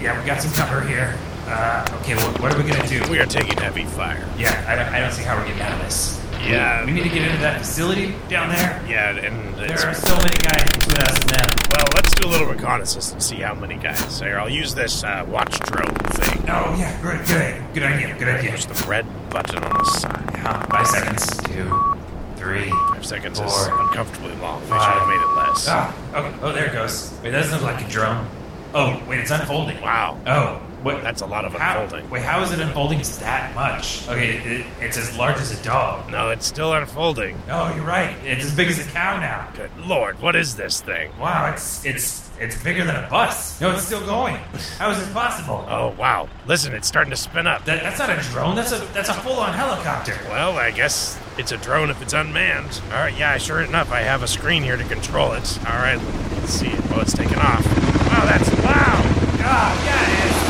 Yeah, 0.00 0.18
we 0.20 0.26
got 0.26 0.40
some 0.42 0.52
cover 0.52 0.80
here. 0.86 1.16
Uh, 1.46 1.86
okay, 2.00 2.14
what, 2.16 2.40
what 2.40 2.54
are 2.54 2.62
we 2.62 2.68
gonna 2.68 2.86
do? 2.88 3.02
We 3.10 3.18
are 3.18 3.26
taking 3.26 3.56
heavy 3.58 3.84
fire. 3.84 4.26
Yeah, 4.38 4.64
I 4.66 4.74
don't, 4.76 4.88
I 4.94 5.00
don't 5.00 5.12
see 5.12 5.22
how 5.22 5.36
we're 5.36 5.46
getting 5.46 5.62
out 5.62 5.72
of 5.72 5.78
this. 5.80 6.23
Yeah. 6.46 6.84
We, 6.84 6.92
need 6.92 7.04
to 7.04 7.08
get 7.08 7.22
into 7.22 7.38
that 7.38 7.60
facility 7.60 8.14
down 8.28 8.48
there. 8.50 8.82
Yeah, 8.88 9.10
and 9.16 9.54
There 9.56 9.88
are 9.88 9.94
so 9.94 10.16
many 10.16 10.36
guys 10.38 10.64
between 10.72 10.98
us 10.98 11.18
and 11.20 11.30
them. 11.30 11.50
well, 11.72 11.86
let's 11.94 12.12
do 12.14 12.28
a 12.28 12.30
little 12.30 12.46
reconnaissance 12.46 13.12
and 13.12 13.22
see 13.22 13.36
how 13.36 13.54
many 13.54 13.76
guys. 13.76 14.20
Here, 14.20 14.38
I'll 14.38 14.48
use 14.50 14.74
this 14.74 15.02
uh, 15.04 15.24
watch 15.28 15.58
drone 15.60 15.94
thing. 15.94 16.44
Oh, 16.48 16.74
yeah, 16.78 17.00
good, 17.02 17.26
good, 17.26 17.74
good 17.74 17.82
idea, 17.82 18.16
good 18.18 18.28
idea. 18.28 18.50
Push 18.52 18.66
the 18.66 18.86
red 18.88 19.06
button 19.30 19.62
on 19.64 19.72
the 19.78 19.84
side. 19.84 20.30
Yeah, 20.34 20.66
five 20.66 20.86
seconds. 20.86 21.36
Two, 21.44 21.96
three. 22.36 22.68
Five 22.70 23.06
seconds 23.06 23.40
is 23.40 23.66
uncomfortably 23.66 24.34
long. 24.36 24.62
I 24.64 24.78
should 24.84 24.98
have 25.00 25.08
made 25.08 25.20
it 25.20 25.36
less. 25.36 25.66
Ah, 25.68 25.94
okay. 26.14 26.38
Oh, 26.42 26.52
there 26.52 26.66
it 26.66 26.72
goes. 26.72 27.12
Wait, 27.22 27.30
that 27.30 27.42
doesn't 27.42 27.62
look 27.62 27.72
like 27.72 27.86
a 27.86 27.90
drone. 27.90 28.26
Oh, 28.74 29.00
wait, 29.08 29.20
it's 29.20 29.30
unfolding. 29.30 29.80
Wow. 29.80 30.18
Oh, 30.26 30.60
what? 30.84 31.02
That's 31.02 31.22
a 31.22 31.26
lot 31.26 31.44
of 31.44 31.52
how, 31.52 31.82
unfolding. 31.82 32.10
Wait, 32.10 32.22
how 32.22 32.42
is 32.42 32.52
it 32.52 32.60
unfolding 32.60 33.00
that 33.20 33.54
much? 33.54 34.06
Okay, 34.08 34.36
it, 34.36 34.66
it's 34.80 34.96
as 34.96 35.16
large 35.16 35.38
as 35.38 35.58
a 35.58 35.62
dog. 35.64 36.10
No, 36.10 36.30
it's 36.30 36.46
still 36.46 36.72
unfolding. 36.72 37.40
Oh, 37.48 37.74
you're 37.74 37.84
right. 37.84 38.16
It's 38.24 38.44
as 38.44 38.54
big 38.54 38.68
as 38.68 38.78
a 38.78 38.88
cow 38.90 39.18
now. 39.18 39.50
Good 39.56 39.70
lord, 39.78 40.20
what 40.20 40.36
is 40.36 40.54
this 40.54 40.80
thing? 40.80 41.10
Wow, 41.18 41.50
it's 41.52 41.84
it's 41.84 42.30
it's 42.38 42.62
bigger 42.62 42.84
than 42.84 42.96
a 42.96 43.08
bus. 43.08 43.60
No, 43.60 43.72
it's 43.72 43.84
still 43.84 44.04
going. 44.04 44.36
How 44.78 44.90
is 44.90 44.98
this 44.98 45.12
possible? 45.12 45.64
Oh 45.68 45.94
wow! 45.98 46.28
Listen, 46.46 46.74
it's 46.74 46.86
starting 46.88 47.10
to 47.10 47.16
spin 47.16 47.46
up. 47.46 47.64
That, 47.64 47.82
that's 47.82 47.98
not 47.98 48.10
a 48.10 48.20
drone. 48.30 48.54
That's 48.54 48.72
a 48.72 48.78
that's 48.92 49.08
a 49.08 49.14
full-on 49.14 49.54
helicopter. 49.54 50.18
Well, 50.28 50.58
I 50.58 50.70
guess 50.70 51.18
it's 51.38 51.52
a 51.52 51.56
drone 51.56 51.90
if 51.90 52.02
it's 52.02 52.12
unmanned. 52.12 52.80
All 52.90 52.98
right, 52.98 53.16
yeah, 53.16 53.38
sure 53.38 53.62
enough, 53.62 53.90
I 53.90 54.00
have 54.00 54.22
a 54.22 54.28
screen 54.28 54.62
here 54.62 54.76
to 54.76 54.84
control 54.84 55.32
it. 55.32 55.58
All 55.66 55.76
right, 55.76 55.98
let's 56.32 56.52
see. 56.52 56.72
Oh, 56.90 57.00
it's 57.00 57.12
taking 57.14 57.38
off. 57.38 57.64
Wow, 58.08 58.24
that's 58.26 58.50
loud. 58.64 59.04
Ah, 59.46 59.84
yeah, 59.84 60.02
it 60.02 60.30
is. 60.30 60.36
Wow. 60.36 60.43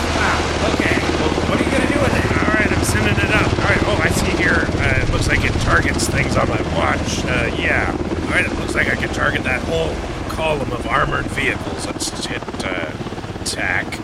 Okay. 0.73 0.97
Well, 1.21 1.33
what 1.50 1.61
are 1.61 1.64
you 1.64 1.71
gonna 1.71 1.92
do 1.92 2.00
with 2.00 2.14
it? 2.14 2.25
All 2.40 2.54
right, 2.54 2.71
I'm 2.73 2.85
sending 2.85 3.16
it 3.16 3.33
up. 3.35 3.50
All 3.52 3.68
right. 3.68 3.83
Oh, 3.85 4.00
I 4.02 4.09
see 4.09 4.33
here. 4.40 4.64
Uh, 4.80 5.02
it 5.02 5.11
looks 5.12 5.28
like 5.28 5.44
it 5.44 5.52
targets 5.61 6.09
things 6.09 6.37
on 6.37 6.49
my 6.49 6.61
watch. 6.76 7.25
Uh, 7.25 7.54
yeah. 7.59 7.92
All 7.92 8.30
right. 8.30 8.44
It 8.44 8.52
looks 8.59 8.75
like 8.75 8.88
I 8.88 8.97
can 8.97 9.09
target 9.12 9.42
that 9.44 9.62
whole 9.62 9.94
column 10.35 10.73
of 10.73 10.87
armored 10.87 11.26
vehicles. 11.26 11.87
Let's 11.87 12.26
hit 12.26 12.42
uh, 12.64 12.90
attack. 13.42 13.99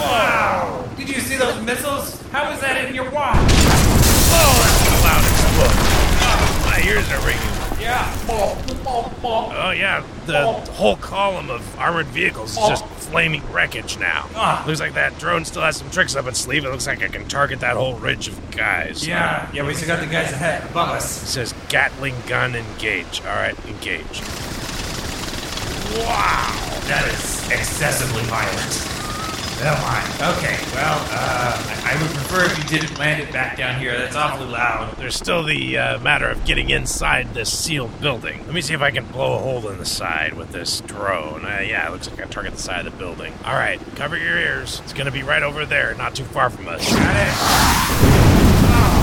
Wow. 0.00 0.88
Did 0.96 1.08
you 1.08 1.20
see 1.20 1.36
those 1.36 1.62
missiles? 1.64 2.20
How 2.30 2.50
is 2.50 2.60
that 2.60 2.84
in 2.84 2.94
your 2.94 3.10
watch? 3.10 3.36
Oh, 4.32 4.52
that's 4.62 4.86
a 4.90 4.96
loud 5.06 5.22
explosion. 5.22 5.86
Oh, 6.22 6.62
my 6.66 6.82
ears 6.88 7.10
are 7.10 7.26
ringing. 7.26 7.59
Yeah. 7.80 8.16
Oh 9.22 9.72
yeah, 9.76 10.04
the 10.26 10.46
whole 10.72 10.96
column 10.96 11.50
of 11.50 11.78
armored 11.78 12.06
vehicles 12.06 12.52
is 12.52 12.68
just 12.68 12.84
flaming 12.84 13.42
wreckage 13.52 13.98
now. 13.98 14.28
Ah. 14.34 14.64
Looks 14.66 14.80
like 14.80 14.94
that 14.94 15.18
drone 15.18 15.44
still 15.44 15.62
has 15.62 15.76
some 15.76 15.90
tricks 15.90 16.14
up 16.16 16.26
its 16.26 16.38
sleeve. 16.38 16.64
It 16.64 16.70
looks 16.70 16.86
like 16.86 17.02
I 17.02 17.08
can 17.08 17.26
target 17.28 17.60
that 17.60 17.76
whole 17.76 17.94
ridge 17.94 18.28
of 18.28 18.50
guys. 18.50 19.06
Yeah. 19.06 19.50
Yeah. 19.52 19.66
We 19.66 19.74
still 19.74 19.88
got 19.88 20.00
the 20.00 20.06
guys 20.06 20.32
ahead 20.32 20.68
above 20.70 20.90
us. 20.90 21.22
It 21.22 21.26
says 21.26 21.54
Gatling 21.68 22.14
gun 22.26 22.54
engage. 22.54 23.20
All 23.22 23.28
right, 23.36 23.56
engage. 23.66 24.20
Wow. 26.04 26.56
That 26.86 27.06
is 27.08 27.50
excessively 27.50 28.22
violent. 28.24 28.99
My. 29.60 30.02
Okay. 30.38 30.58
Well, 30.74 30.98
uh, 31.10 31.82
I 31.84 31.90
I 31.90 32.00
would 32.00 32.12
prefer 32.12 32.44
if 32.44 32.56
you 32.56 32.78
didn't 32.78 32.96
land 32.98 33.20
it 33.20 33.32
back 33.32 33.56
down 33.56 33.80
here. 33.80 33.98
That's 33.98 34.14
awfully 34.14 34.46
loud. 34.46 34.96
There's 34.96 35.16
still 35.16 35.42
the 35.42 35.76
uh, 35.76 35.98
matter 35.98 36.28
of 36.30 36.44
getting 36.44 36.70
inside 36.70 37.34
this 37.34 37.52
sealed 37.52 38.00
building. 38.00 38.46
Let 38.46 38.54
me 38.54 38.60
see 38.60 38.74
if 38.74 38.80
I 38.80 38.92
can 38.92 39.06
blow 39.06 39.34
a 39.34 39.38
hole 39.38 39.68
in 39.68 39.78
the 39.78 39.84
side 39.84 40.34
with 40.34 40.52
this 40.52 40.82
drone. 40.82 41.44
Uh, 41.44 41.64
yeah, 41.66 41.88
it 41.88 41.90
looks 41.90 42.08
like 42.08 42.20
I 42.20 42.26
target 42.26 42.52
the 42.52 42.62
side 42.62 42.86
of 42.86 42.92
the 42.92 42.98
building. 42.98 43.34
All 43.44 43.56
right, 43.56 43.80
cover 43.96 44.16
your 44.16 44.38
ears. 44.38 44.80
It's 44.84 44.92
gonna 44.92 45.10
be 45.10 45.24
right 45.24 45.42
over 45.42 45.66
there, 45.66 45.92
not 45.96 46.14
too 46.14 46.24
far 46.24 46.48
from 46.48 46.68
us. 46.68 46.88
Got 46.88 47.16
it. 47.16 47.79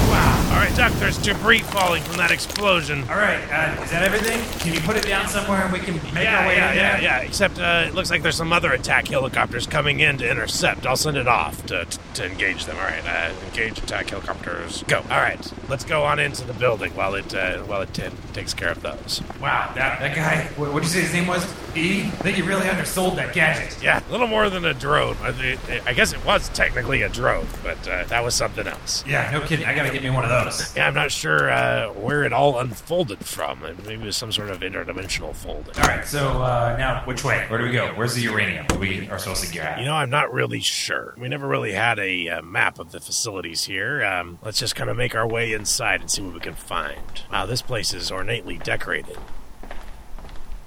Wow. 0.07 0.49
All 0.51 0.63
right, 0.63 0.75
Duck, 0.75 0.91
there's 0.93 1.17
debris 1.17 1.59
falling 1.59 2.01
from 2.03 2.17
that 2.17 2.31
explosion. 2.31 3.01
All 3.09 3.15
right. 3.17 3.39
Uh, 3.51 3.81
is 3.83 3.91
that 3.91 4.03
everything? 4.03 4.41
Can 4.59 4.73
you 4.73 4.79
put 4.79 4.95
it 4.95 5.05
down 5.05 5.27
somewhere 5.27 5.61
and 5.63 5.73
we 5.73 5.79
can 5.79 5.95
make 6.13 6.23
yeah, 6.23 6.39
our 6.39 6.47
way 6.47 6.53
out? 6.53 6.57
yeah, 6.57 6.71
in 6.71 6.77
yeah, 6.77 6.91
there? 6.93 7.01
yeah. 7.01 7.17
Except 7.19 7.59
uh, 7.59 7.85
it 7.87 7.93
looks 7.93 8.09
like 8.09 8.23
there's 8.23 8.35
some 8.37 8.53
other 8.53 8.71
attack 8.71 9.07
helicopters 9.07 9.67
coming 9.67 9.99
in 9.99 10.17
to 10.19 10.29
intercept. 10.29 10.85
I'll 10.85 10.95
send 10.95 11.17
it 11.17 11.27
off 11.27 11.65
to, 11.67 11.85
to, 11.85 11.99
to 12.15 12.25
engage 12.25 12.65
them. 12.65 12.77
All 12.77 12.83
right, 12.83 13.05
uh, 13.05 13.33
engage 13.47 13.77
attack 13.79 14.09
helicopters. 14.09 14.83
Go. 14.87 14.97
All 14.97 15.19
right, 15.19 15.53
let's 15.69 15.83
go 15.83 16.03
on 16.03 16.19
into 16.19 16.45
the 16.45 16.53
building 16.53 16.95
while 16.95 17.13
it 17.15 17.35
uh, 17.35 17.59
while 17.63 17.81
it 17.81 17.93
t- 17.93 18.03
takes 18.33 18.53
care 18.53 18.69
of 18.69 18.81
those. 18.81 19.21
Wow. 19.41 19.71
That 19.75 19.99
that 19.99 20.15
guy. 20.15 20.43
What 20.55 20.73
did 20.73 20.83
you 20.83 20.89
say 20.89 21.01
his 21.01 21.13
name 21.13 21.27
was? 21.27 21.45
E. 21.77 22.03
I 22.03 22.09
think 22.09 22.37
you 22.37 22.45
really 22.45 22.67
undersold 22.67 23.17
that 23.17 23.33
gadget. 23.33 23.81
Yeah, 23.81 24.01
a 24.07 24.11
little 24.11 24.27
more 24.27 24.49
than 24.49 24.65
a 24.65 24.73
drone. 24.73 25.15
I, 25.21 25.81
I 25.85 25.93
guess 25.93 26.13
it 26.13 26.23
was 26.25 26.49
technically 26.49 27.03
a 27.03 27.09
drone, 27.09 27.47
but 27.63 27.87
uh, 27.87 28.03
that 28.05 28.23
was 28.23 28.35
something 28.35 28.67
else. 28.67 29.03
Yeah. 29.07 29.29
No 29.31 29.41
kidding. 29.41 29.65
I 29.65 29.75
gotta 29.75 29.91
get 29.91 30.03
me 30.03 30.09
one 30.09 30.23
of 30.23 30.29
those. 30.29 30.75
Yeah, 30.75 30.87
I'm 30.87 30.93
not 30.93 31.11
sure 31.11 31.49
uh, 31.49 31.89
where 31.93 32.23
it 32.23 32.33
all 32.33 32.59
unfolded 32.59 33.19
from. 33.25 33.61
Maybe 33.61 33.93
it 33.93 34.01
was 34.01 34.17
some 34.17 34.31
sort 34.31 34.49
of 34.49 34.59
interdimensional 34.59 35.35
folding. 35.35 35.75
All 35.77 35.87
right. 35.87 36.05
So 36.05 36.41
uh, 36.41 36.75
now, 36.77 37.01
which 37.05 37.23
way? 37.23 37.45
Where 37.47 37.59
do 37.59 37.65
we 37.65 37.71
go? 37.71 37.87
Where's 37.95 38.15
the 38.15 38.21
uranium 38.21 38.65
we 38.79 39.09
are 39.09 39.19
supposed 39.19 39.43
to 39.45 39.51
get 39.51 39.65
at? 39.65 39.79
You 39.79 39.85
know, 39.85 39.95
I'm 39.95 40.09
not 40.09 40.33
really 40.33 40.59
sure. 40.59 41.15
We 41.17 41.27
never 41.27 41.47
really 41.47 41.73
had 41.73 41.99
a 41.99 42.29
uh, 42.29 42.41
map 42.41 42.79
of 42.79 42.91
the 42.91 42.99
facilities 42.99 43.65
here. 43.65 44.03
Um, 44.03 44.39
let's 44.43 44.59
just 44.59 44.75
kind 44.75 44.89
of 44.89 44.97
make 44.97 45.15
our 45.15 45.27
way 45.27 45.53
inside 45.53 46.01
and 46.01 46.09
see 46.09 46.21
what 46.21 46.33
we 46.33 46.39
can 46.39 46.55
find. 46.55 47.23
Wow, 47.31 47.45
this 47.45 47.61
place 47.61 47.93
is 47.93 48.11
ornately 48.11 48.57
decorated. 48.57 49.17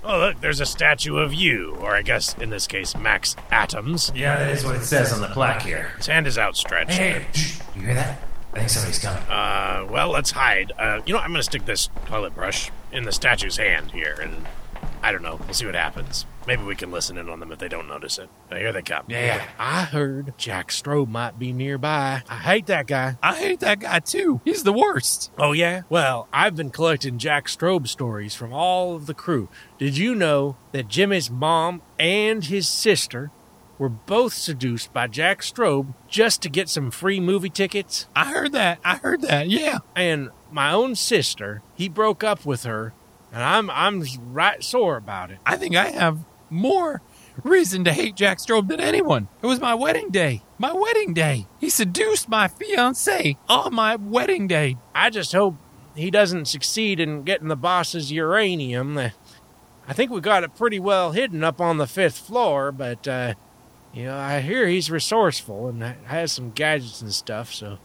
Oh, 0.03 0.19
look, 0.19 0.41
there's 0.41 0.61
a 0.61 0.67
statue 0.67 1.17
of 1.19 1.35
you, 1.35 1.77
or 1.77 1.95
I 1.95 2.03
guess 2.03 2.35
in 2.39 2.51
this 2.51 2.67
case, 2.67 2.97
Max 2.97 3.37
Atoms. 3.51 4.11
Yeah, 4.15 4.39
that 4.39 4.51
is 4.51 4.65
what 4.65 4.77
it 4.77 4.83
says 4.83 5.13
on 5.13 5.21
the 5.21 5.29
plaque 5.29 5.63
here. 5.63 5.93
His 5.99 6.07
hand 6.07 6.27
is 6.27 6.39
outstretched. 6.39 6.93
Hey, 6.93 7.27
shh, 7.35 7.61
you 7.77 7.83
hear 7.83 7.95
that? 7.95 8.21
I 8.53 8.59
think 8.59 8.71
somebody's 8.71 8.99
coming. 8.99 9.23
Uh, 9.25 9.87
well, 9.91 10.09
let's 10.11 10.31
hide. 10.31 10.73
Uh, 10.79 11.01
you 11.07 11.13
know, 11.15 11.21
I'm 11.21 11.31
gonna 11.31 11.43
stick 11.43 11.67
this 11.67 11.89
toilet 12.07 12.35
brush 12.35 12.71
in 12.93 13.05
the 13.05 13.13
statue's 13.13 13.59
hand 13.59 13.93
here, 13.93 14.19
and 14.21 14.47
I 15.03 15.13
don't 15.13 15.23
know. 15.23 15.37
We'll 15.37 15.55
see 15.55 15.67
what 15.67 15.75
happens. 15.75 16.27
Maybe 16.47 16.63
we 16.63 16.75
can 16.77 16.91
listen 16.91 17.17
in 17.17 17.29
on 17.29 17.41
them 17.41 17.53
if 17.53 17.59
they 17.59 17.69
don't 17.69 17.89
notice 17.89 18.19
it. 18.19 18.29
Uh, 18.51 18.57
here 18.57 18.73
they 18.73 18.83
come. 18.83 19.05
Yeah, 19.09 19.25
yeah. 19.37 19.45
I 19.59 19.83
heard 19.85 20.35
Jack 20.37 20.69
Strobe 20.69 21.09
might 21.09 21.39
be 21.39 21.53
nearby. 21.53 22.23
I 22.29 22.37
hate 22.37 22.67
that 22.67 22.87
guy. 22.87 23.17
I 23.23 23.35
hate 23.37 23.61
that 23.61 23.81
guy 23.81 24.01
too. 24.01 24.41
He's 24.45 24.63
the 24.65 24.73
worst. 24.73 25.31
Oh, 25.39 25.53
yeah? 25.53 25.83
Well, 25.89 26.29
I've 26.33 26.57
been 26.57 26.71
collecting 26.71 27.19
Jack 27.19 27.47
Strobe 27.47 27.89
stories 27.89 28.35
from 28.35 28.53
all 28.53 28.95
of 28.95 29.07
the 29.07 29.15
crew. 29.15 29.49
Did 29.79 29.97
you 29.97 30.15
know 30.15 30.57
that 30.73 30.89
Jimmy's 30.89 31.31
mom 31.31 31.83
and 31.99 32.45
his 32.45 32.69
sister 32.69 33.31
were 33.79 33.89
both 33.89 34.35
seduced 34.35 34.93
by 34.93 35.07
Jack 35.07 35.41
Strobe 35.41 35.95
just 36.09 36.43
to 36.43 36.51
get 36.51 36.69
some 36.69 36.91
free 36.91 37.21
movie 37.21 37.49
tickets? 37.49 38.07
I 38.15 38.27
heard 38.27 38.53
that. 38.53 38.79
I 38.85 38.97
heard 38.97 39.23
that. 39.23 39.49
Yeah. 39.49 39.79
And 39.97 40.31
my 40.51 40.73
own 40.73 40.95
sister, 40.95 41.63
he 41.75 41.89
broke 41.89 42.23
up 42.23 42.45
with 42.45 42.65
her, 42.65 42.93
and 43.33 43.43
I'm 43.43 43.71
I'm 43.71 44.05
right 44.33 44.63
sore 44.63 44.97
about 44.97 45.31
it. 45.31 45.39
I 45.47 45.57
think 45.57 45.77
I 45.77 45.89
have 45.91 46.19
more 46.49 47.03
reason 47.45 47.85
to 47.85 47.93
hate 47.93 48.17
Jack 48.17 48.39
Strobe 48.39 48.69
than 48.69 48.81
anyone. 48.81 49.29
It 49.43 49.47
was 49.47 49.61
my 49.61 49.75
wedding 49.75 50.11
day. 50.11 50.43
My 50.59 50.73
wedding 50.73 51.15
day. 51.15 51.47
He 51.59 51.71
seduced 51.71 52.29
my 52.29 52.49
fiancee 52.49 53.37
on 53.49 53.75
my 53.75 53.97
wedding 53.97 54.47
day. 54.47 54.77
I 54.95 55.11
just 55.11 55.33
hope 55.33 55.57
he 55.95 56.11
doesn't 56.11 56.47
succeed 56.47 57.01
in 57.01 57.23
getting 57.23 57.49
the 57.49 57.57
boss's 57.57 58.13
uranium. 58.13 58.99
Uh, 58.99 59.11
I 59.89 59.93
think 59.93 60.11
we 60.11 60.21
got 60.21 60.45
it 60.45 60.55
pretty 60.57 60.79
well 60.79 61.13
hidden 61.13 61.43
up 61.43 61.61
on 61.61 61.79
the 61.79 61.87
fifth 61.87 62.19
floor, 62.19 62.73
but 62.73 63.07
uh, 63.09 63.35
you 63.93 64.05
know, 64.05 64.17
I 64.17 64.41
hear 64.41 64.67
he's 64.69 64.91
resourceful 64.91 65.69
and 65.69 65.83
has 65.83 66.33
some 66.33 66.51
gadgets 66.51 67.03
and 67.03 67.13
stuff, 67.13 67.53
so 67.53 67.79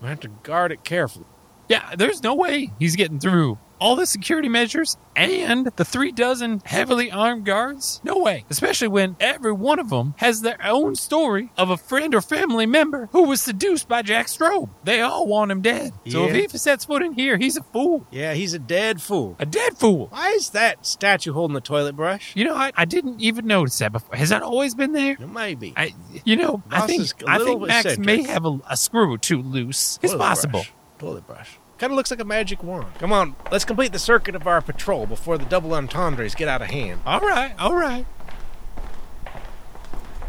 we 0.00 0.08
have 0.08 0.20
to 0.20 0.28
guard 0.28 0.72
it 0.72 0.84
carefully. 0.84 1.26
Yeah, 1.68 1.94
there's 1.96 2.22
no 2.22 2.34
way 2.34 2.72
he's 2.78 2.96
getting 2.96 3.18
through 3.18 3.58
all 3.78 3.96
the 3.96 4.06
security 4.06 4.48
measures 4.48 4.96
and 5.14 5.66
the 5.76 5.84
three 5.84 6.12
dozen 6.12 6.62
heavily 6.64 7.10
armed 7.10 7.44
guards. 7.44 8.00
No 8.04 8.18
way. 8.18 8.44
Especially 8.50 8.88
when 8.88 9.16
every 9.20 9.52
one 9.52 9.78
of 9.78 9.90
them 9.90 10.14
has 10.18 10.42
their 10.42 10.62
own 10.64 10.94
story 10.94 11.50
of 11.56 11.70
a 11.70 11.76
friend 11.76 12.14
or 12.14 12.20
family 12.20 12.66
member 12.66 13.08
who 13.12 13.22
was 13.24 13.40
seduced 13.40 13.88
by 13.88 14.02
Jack 14.02 14.26
Strobe. 14.26 14.68
They 14.84 15.00
all 15.00 15.26
want 15.26 15.50
him 15.50 15.62
dead. 15.62 15.92
So 16.08 16.26
Yeah. 16.26 16.34
if 16.34 16.52
he 16.52 16.58
sets 16.58 16.84
foot 16.84 17.02
in 17.02 17.12
here, 17.14 17.36
he's 17.38 17.56
a 17.56 17.62
fool. 17.62 18.06
Yeah, 18.10 18.34
he's 18.34 18.52
a 18.54 18.58
dead 18.58 19.00
fool. 19.00 19.36
A 19.38 19.46
dead 19.46 19.78
fool. 19.78 20.08
Why 20.08 20.30
is 20.30 20.50
that 20.50 20.84
statue 20.86 21.32
holding 21.32 21.54
the 21.54 21.60
toilet 21.60 21.96
brush? 21.96 22.32
You 22.34 22.44
know, 22.44 22.54
I, 22.54 22.72
I 22.76 22.84
didn't 22.84 23.20
even 23.20 23.46
notice 23.46 23.78
that 23.78 23.92
before. 23.92 24.16
Has 24.16 24.28
that 24.30 24.42
always 24.42 24.74
been 24.74 24.92
there? 24.92 25.12
It 25.12 25.28
Maybe. 25.28 25.72
I, 25.76 25.94
you 26.24 26.36
know, 26.36 26.62
I 26.70 26.86
think 26.86 27.02
is 27.02 27.14
a 27.24 27.30
I 27.30 27.36
little 27.38 27.56
think 27.58 27.68
Max 27.68 27.84
eccentric. 27.86 28.06
may 28.06 28.22
have 28.24 28.44
a, 28.44 28.58
a 28.70 28.76
screw 28.76 29.12
or 29.12 29.18
two 29.18 29.40
loose. 29.42 29.98
It's 30.02 30.12
Toilet 30.12 30.22
possible. 30.24 30.60
Brush. 30.60 30.72
Toilet 30.98 31.26
brush. 31.26 31.58
Kind 31.78 31.92
of 31.92 31.96
looks 31.96 32.10
like 32.10 32.20
a 32.20 32.24
magic 32.24 32.62
wand. 32.62 32.86
Come 32.98 33.12
on, 33.12 33.36
let's 33.52 33.66
complete 33.66 33.92
the 33.92 33.98
circuit 33.98 34.34
of 34.34 34.46
our 34.46 34.62
patrol 34.62 35.06
before 35.06 35.36
the 35.36 35.44
double 35.44 35.74
entendres 35.74 36.34
get 36.34 36.48
out 36.48 36.62
of 36.62 36.68
hand. 36.68 37.00
All 37.04 37.20
right, 37.20 37.54
all 37.58 37.74
right. 37.74 38.06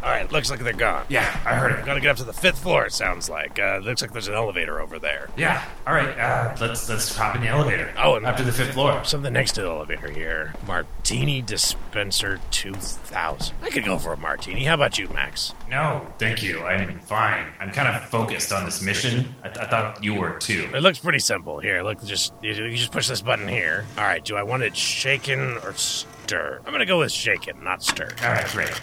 All 0.08 0.14
right, 0.14 0.32
looks 0.32 0.50
like 0.50 0.62
they're 0.62 0.72
gone. 0.72 1.06
Yeah, 1.10 1.26
I 1.46 1.56
heard 1.56 1.78
it. 1.78 1.86
Gotta 1.86 2.00
get 2.00 2.12
up 2.12 2.16
to 2.18 2.24
the 2.24 2.32
fifth 2.32 2.60
floor. 2.60 2.86
It 2.86 2.94
sounds 2.94 3.30
like. 3.30 3.60
Uh, 3.60 3.82
looks 3.84 4.02
like 4.02 4.14
there's 4.14 4.30
an 4.30 4.36
elevator 4.36 4.80
over 4.80 5.00
there. 5.00 5.28
Yeah. 5.36 5.62
All 5.86 5.94
right. 5.94 6.18
Uh, 6.18 6.56
let's 6.62 6.88
let's 6.88 7.14
hop 7.14 7.36
in 7.36 7.42
the 7.42 7.50
elevator. 7.50 7.94
Oh, 7.98 8.16
and 8.16 8.26
up 8.26 8.38
to 8.38 8.44
the 8.44 8.54
fifth 8.54 8.72
floor. 8.72 9.04
Something 9.04 9.34
next 9.34 9.52
to 9.56 9.64
the 9.64 9.68
elevator 9.68 10.10
here. 10.10 10.54
Martini 10.66 11.42
dispenser 11.42 12.40
2000. 12.52 13.58
I 13.62 13.70
could 13.70 13.84
go 13.84 13.98
for 13.98 14.14
a 14.14 14.18
martini. 14.18 14.64
How 14.64 14.76
about 14.76 14.98
you, 14.98 15.10
Max? 15.10 15.54
No, 15.70 16.08
thank 16.20 16.42
you. 16.42 16.62
I'm 16.64 17.00
fine. 17.00 17.46
I'm 17.60 17.72
kind 17.72 17.94
of 17.94 18.02
focused 18.06 18.54
on 18.54 18.64
this 18.64 18.82
mission. 18.82 19.36
I, 19.44 19.50
th- 19.50 19.58
I 19.66 19.70
thought 19.70 20.02
you 20.02 20.14
were 20.14 20.40
too. 20.40 20.70
It 20.74 20.82
looks 20.84 21.00
pretty 21.00 21.20
simple. 21.20 21.60
Here, 21.60 21.84
look, 21.84 22.02
just 22.06 22.32
you, 22.42 22.54
you 22.54 22.78
just 22.78 22.94
push 22.94 23.10
this 23.10 23.22
button 23.22 23.50
here. 23.50 23.86
All 23.98 24.06
right, 24.06 24.24
do 24.24 24.38
I 24.38 24.44
want 24.44 24.64
it 24.64 24.78
shaken 24.78 25.58
or 25.66 25.74
stir? 25.74 26.62
I'm 26.66 26.72
gonna 26.72 26.86
go 26.86 27.00
with 27.00 27.12
shaken, 27.12 27.62
not 27.62 27.84
stir. 27.84 28.08
All 28.24 28.30
right, 28.30 28.48
great. 28.54 28.82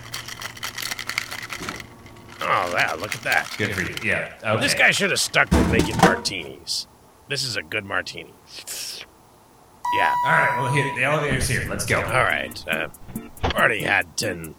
Oh, 2.46 2.72
wow, 2.74 2.96
look 2.98 3.14
at 3.14 3.22
that. 3.22 3.52
Good 3.56 3.74
for 3.74 3.82
you. 3.82 3.94
Yeah. 4.02 4.34
Okay. 4.42 4.60
This 4.60 4.74
guy 4.74 4.90
should 4.90 5.10
have 5.10 5.20
stuck 5.20 5.50
with 5.50 5.70
making 5.72 5.96
martinis. 5.98 6.86
This 7.28 7.42
is 7.44 7.56
a 7.56 7.62
good 7.62 7.84
martini. 7.84 8.34
Yeah. 9.96 10.14
All 10.26 10.32
right, 10.32 10.58
well, 10.60 10.72
here, 10.72 10.94
the 10.94 11.04
elevator's 11.04 11.48
here. 11.48 11.66
Let's 11.68 11.86
go. 11.86 12.00
All 12.02 12.24
right. 12.24 12.64
Uh, 12.68 12.88
already 13.54 13.82
had 13.82 14.16
10 14.16 14.54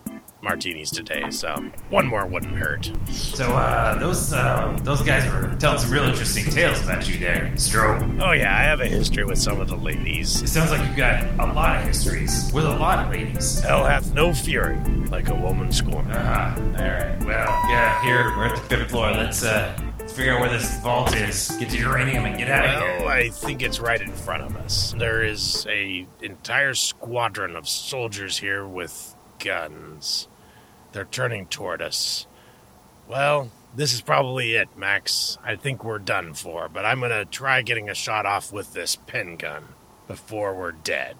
martinis 0.45 0.91
today, 0.91 1.29
so 1.31 1.53
one 1.89 2.05
more 2.07 2.25
wouldn't 2.25 2.55
hurt. 2.55 2.89
So, 3.09 3.45
uh, 3.53 3.97
those 3.99 4.31
uh, 4.31 4.77
those 4.83 5.01
guys 5.01 5.25
were 5.29 5.53
telling 5.59 5.79
some 5.79 5.91
real 5.91 6.03
interesting 6.03 6.45
tales 6.45 6.81
about 6.81 7.09
you 7.09 7.17
there, 7.17 7.51
Strobe. 7.55 8.21
Oh, 8.21 8.31
yeah, 8.31 8.55
I 8.57 8.61
have 8.61 8.79
a 8.79 8.85
history 8.87 9.25
with 9.25 9.39
some 9.39 9.59
of 9.59 9.67
the 9.67 9.75
ladies. 9.75 10.41
It 10.41 10.47
sounds 10.47 10.71
like 10.71 10.81
you've 10.87 10.95
got 10.95 11.23
a 11.39 11.51
lot 11.51 11.77
of 11.79 11.83
histories 11.85 12.49
with 12.53 12.65
a 12.65 12.75
lot 12.77 12.99
of 13.05 13.11
ladies. 13.11 13.59
Hell 13.59 13.83
hath 13.83 14.13
no 14.13 14.33
fury 14.33 14.77
like 15.09 15.27
a 15.29 15.35
woman 15.35 15.71
scorned. 15.71 16.09
Ah, 16.11 16.55
all 16.55 16.61
right. 16.63 17.17
Well, 17.25 17.47
yeah, 17.69 18.01
here 18.03 18.37
we're 18.37 18.45
at 18.45 18.55
the 18.55 18.61
fifth 18.61 18.91
floor. 18.91 19.11
Let's 19.11 19.43
uh, 19.43 19.75
let's 19.99 20.13
figure 20.13 20.33
out 20.35 20.41
where 20.41 20.49
this 20.49 20.79
vault 20.81 21.15
is. 21.15 21.49
Get 21.59 21.71
to 21.71 21.77
uranium 21.77 22.25
and 22.25 22.37
get 22.37 22.49
out 22.49 22.65
of 22.65 22.81
Well, 22.81 22.99
here. 22.99 23.07
I 23.07 23.29
think 23.29 23.63
it's 23.63 23.79
right 23.79 23.99
in 23.99 24.11
front 24.11 24.43
of 24.43 24.55
us. 24.57 24.93
There 24.97 25.23
is 25.23 25.65
a 25.67 26.05
entire 26.21 26.75
squadron 26.75 27.55
of 27.55 27.67
soldiers 27.67 28.37
here 28.37 28.67
with 28.67 29.15
guns. 29.39 30.27
They're 30.95 31.03
turning 31.03 31.47
toward 31.47 31.81
us. 31.81 32.25
Well, 33.05 33.51
this 33.75 33.91
is 33.91 33.99
probably 33.99 34.55
it, 34.55 34.69
Max. 34.77 35.37
I 35.43 35.57
think 35.57 35.83
we're 35.83 35.99
done 35.99 36.33
for, 36.33 36.69
but 36.69 36.85
I'm 36.85 37.01
gonna 37.01 37.25
try 37.25 37.63
getting 37.63 37.89
a 37.89 37.93
shot 37.93 38.25
off 38.25 38.53
with 38.53 38.71
this 38.71 38.95
pen 38.95 39.35
gun 39.35 39.65
before 40.07 40.55
we're 40.55 40.71
dead. 40.71 41.17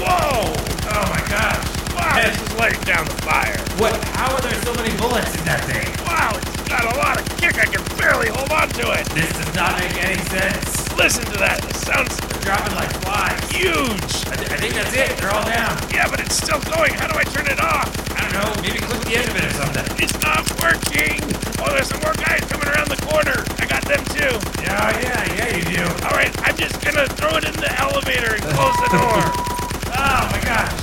Whoa! 0.00 0.52
Oh 0.90 1.10
my 1.14 1.24
gosh! 1.30 1.94
Wow, 1.94 2.16
this 2.16 2.42
is 2.42 2.58
laying 2.58 2.80
down 2.80 3.04
the 3.04 3.22
fire. 3.22 3.56
What? 3.78 3.94
How 4.16 4.34
are 4.34 4.40
there 4.40 4.60
so 4.62 4.74
many 4.74 4.90
bullets 4.98 5.32
in 5.38 5.44
that 5.44 5.62
thing? 5.70 5.86
Wow, 6.04 6.32
it's 6.34 6.68
got 6.68 6.92
a 6.92 6.98
lot 6.98 7.20
of 7.20 7.36
kick. 7.38 7.54
I 7.54 7.66
can 7.66 7.98
barely 7.98 8.30
hold 8.30 8.50
on 8.50 8.68
to 8.68 9.00
it. 9.00 9.06
This 9.10 9.30
does 9.30 9.54
not 9.54 9.78
make 9.78 9.94
any 10.04 10.18
sense. 10.24 10.77
Listen 10.98 11.24
to 11.30 11.38
that. 11.38 11.62
It 11.64 11.76
sounds 11.78 12.18
Dropping 12.42 12.74
like 12.74 12.90
flies. 13.00 13.38
huge. 13.54 14.12
I, 14.28 14.34
th- 14.36 14.50
I 14.50 14.56
think 14.58 14.74
that's 14.74 14.92
it. 14.94 15.16
They're 15.16 15.30
all 15.30 15.44
down. 15.46 15.78
Yeah, 15.94 16.08
but 16.10 16.18
it's 16.20 16.36
still 16.36 16.60
going. 16.74 16.92
How 16.94 17.06
do 17.06 17.16
I 17.18 17.24
turn 17.24 17.46
it 17.46 17.60
off? 17.62 17.86
I 18.18 18.26
don't 18.26 18.34
know. 18.34 18.50
Maybe 18.60 18.78
click 18.82 19.00
the 19.06 19.16
end 19.16 19.28
of 19.30 19.36
it 19.38 19.44
or 19.46 19.54
something. 19.54 19.86
It's 20.02 20.16
not 20.20 20.42
working. 20.58 21.22
Oh, 21.62 21.70
there's 21.72 21.88
some 21.88 22.00
more 22.02 22.14
guys 22.18 22.42
coming 22.50 22.66
around 22.68 22.90
the 22.90 22.98
corner. 23.06 23.46
I 23.62 23.64
got 23.70 23.84
them 23.86 24.02
too. 24.10 24.32
Yeah, 24.60 24.90
yeah, 25.00 25.22
yeah, 25.38 25.48
you 25.56 25.62
do. 25.64 25.84
All 26.04 26.16
right, 26.18 26.32
I'm 26.44 26.56
just 26.56 26.76
gonna 26.82 27.06
throw 27.14 27.36
it 27.38 27.44
in 27.46 27.54
the 27.56 27.70
elevator 27.78 28.34
and 28.34 28.44
close 28.54 28.76
the 28.82 28.90
door. 28.92 29.22
Oh 30.00 30.28
my 30.30 30.40
gosh. 30.44 30.78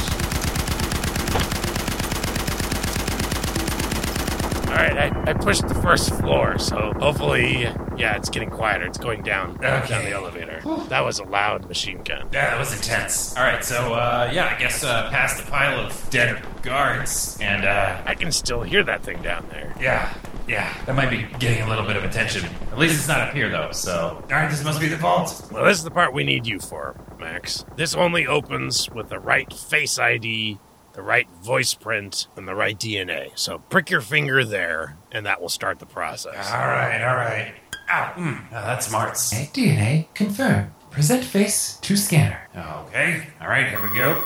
All 4.65 4.65
right, 4.76 4.98
I, 4.98 5.32
I 5.32 5.34
pushed 5.34 5.68
the 5.68 5.76
first 5.76 6.14
floor, 6.16 6.58
so 6.58 6.94
hopefully, 7.00 7.62
yeah, 7.98 8.16
it's 8.16 8.30
getting 8.30 8.50
quieter. 8.50 8.86
It's 8.86 8.98
going 8.98 9.22
down 9.24 9.58
down 9.58 9.88
the 9.88 10.12
elevator. 10.12 10.62
That 10.90 11.04
was 11.06 11.20
a 11.20 11.24
loud 11.24 11.68
machine 11.68 12.02
gun. 12.04 12.30
Yeah, 12.34 12.50
that 12.52 12.60
was 12.60 12.74
intense. 12.76 13.36
All 13.38 13.44
right, 13.44 13.64
so 13.64 13.94
uh, 13.94 14.30
yeah, 14.34 14.54
I 14.56 14.60
guess 14.60 14.84
uh, 14.84 15.10
past 15.10 15.44
the 15.44 15.50
pile 15.50 15.80
of 15.86 16.10
dead 16.10 16.44
guards, 16.62 17.38
and 17.42 17.66
uh, 17.66 18.02
I 18.06 18.16
can 18.16 18.32
still 18.32 18.62
hear 18.64 18.84
that 18.84 19.04
thing 19.04 19.22
down 19.22 19.48
there. 19.52 19.74
yeah, 19.80 20.14
yeah, 20.48 20.76
that 20.86 20.96
might 20.96 21.10
be 21.10 21.26
getting 21.40 21.64
a 21.64 21.70
little 21.70 21.86
bit 21.86 21.96
of 21.96 22.04
attention. 22.04 22.46
At 22.72 22.78
least 22.78 22.96
it's 22.96 23.08
not 23.08 23.22
up 23.22 23.34
here 23.34 23.50
though. 23.50 23.72
So, 23.72 24.22
all 24.24 24.30
right, 24.30 24.50
this 24.50 24.64
must 24.64 24.80
be 24.80 24.88
the 24.88 24.98
vault. 24.98 25.48
Well, 25.52 25.66
this 25.66 25.78
is 25.78 25.84
the 25.84 25.92
part 25.92 26.14
we 26.14 26.24
need 26.24 26.46
you 26.46 26.60
for, 26.60 26.96
Max. 27.20 27.66
This 27.78 27.96
only 27.96 28.28
opens 28.28 28.90
with 28.92 29.10
the 29.10 29.20
right 29.20 29.52
face 29.52 29.98
ID, 29.98 30.60
the 30.96 31.02
right 31.02 31.28
voice 31.44 31.74
print, 31.74 32.28
and 32.38 32.48
the 32.48 32.56
right 32.56 32.80
DNA. 32.80 33.32
So 33.36 33.60
prick 33.60 33.90
your 33.90 34.02
finger 34.02 34.46
there, 34.46 34.98
and 35.12 35.26
that 35.26 35.42
will 35.42 35.50
start 35.50 35.80
the 35.80 35.86
process. 35.86 36.52
All 36.52 36.60
right, 36.60 37.02
all 37.02 37.16
right. 37.16 37.54
Ow, 37.92 38.14
mm, 38.16 38.46
oh, 38.48 38.50
that's 38.52 38.88
smarts. 38.88 39.34
DNA 39.34 40.08
confirmed. 40.14 40.72
Present 40.92 41.24
face 41.24 41.78
to 41.82 41.98
scanner. 41.98 42.48
Okay, 42.56 43.28
all 43.42 43.48
right, 43.48 43.68
here 43.68 43.82
we 43.82 43.96
go. 43.98 44.24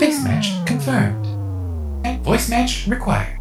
Face 0.00 0.22
match 0.24 0.66
confirmed. 0.66 1.26
And 2.04 2.22
voice 2.24 2.50
match 2.50 2.86
required. 2.88 3.38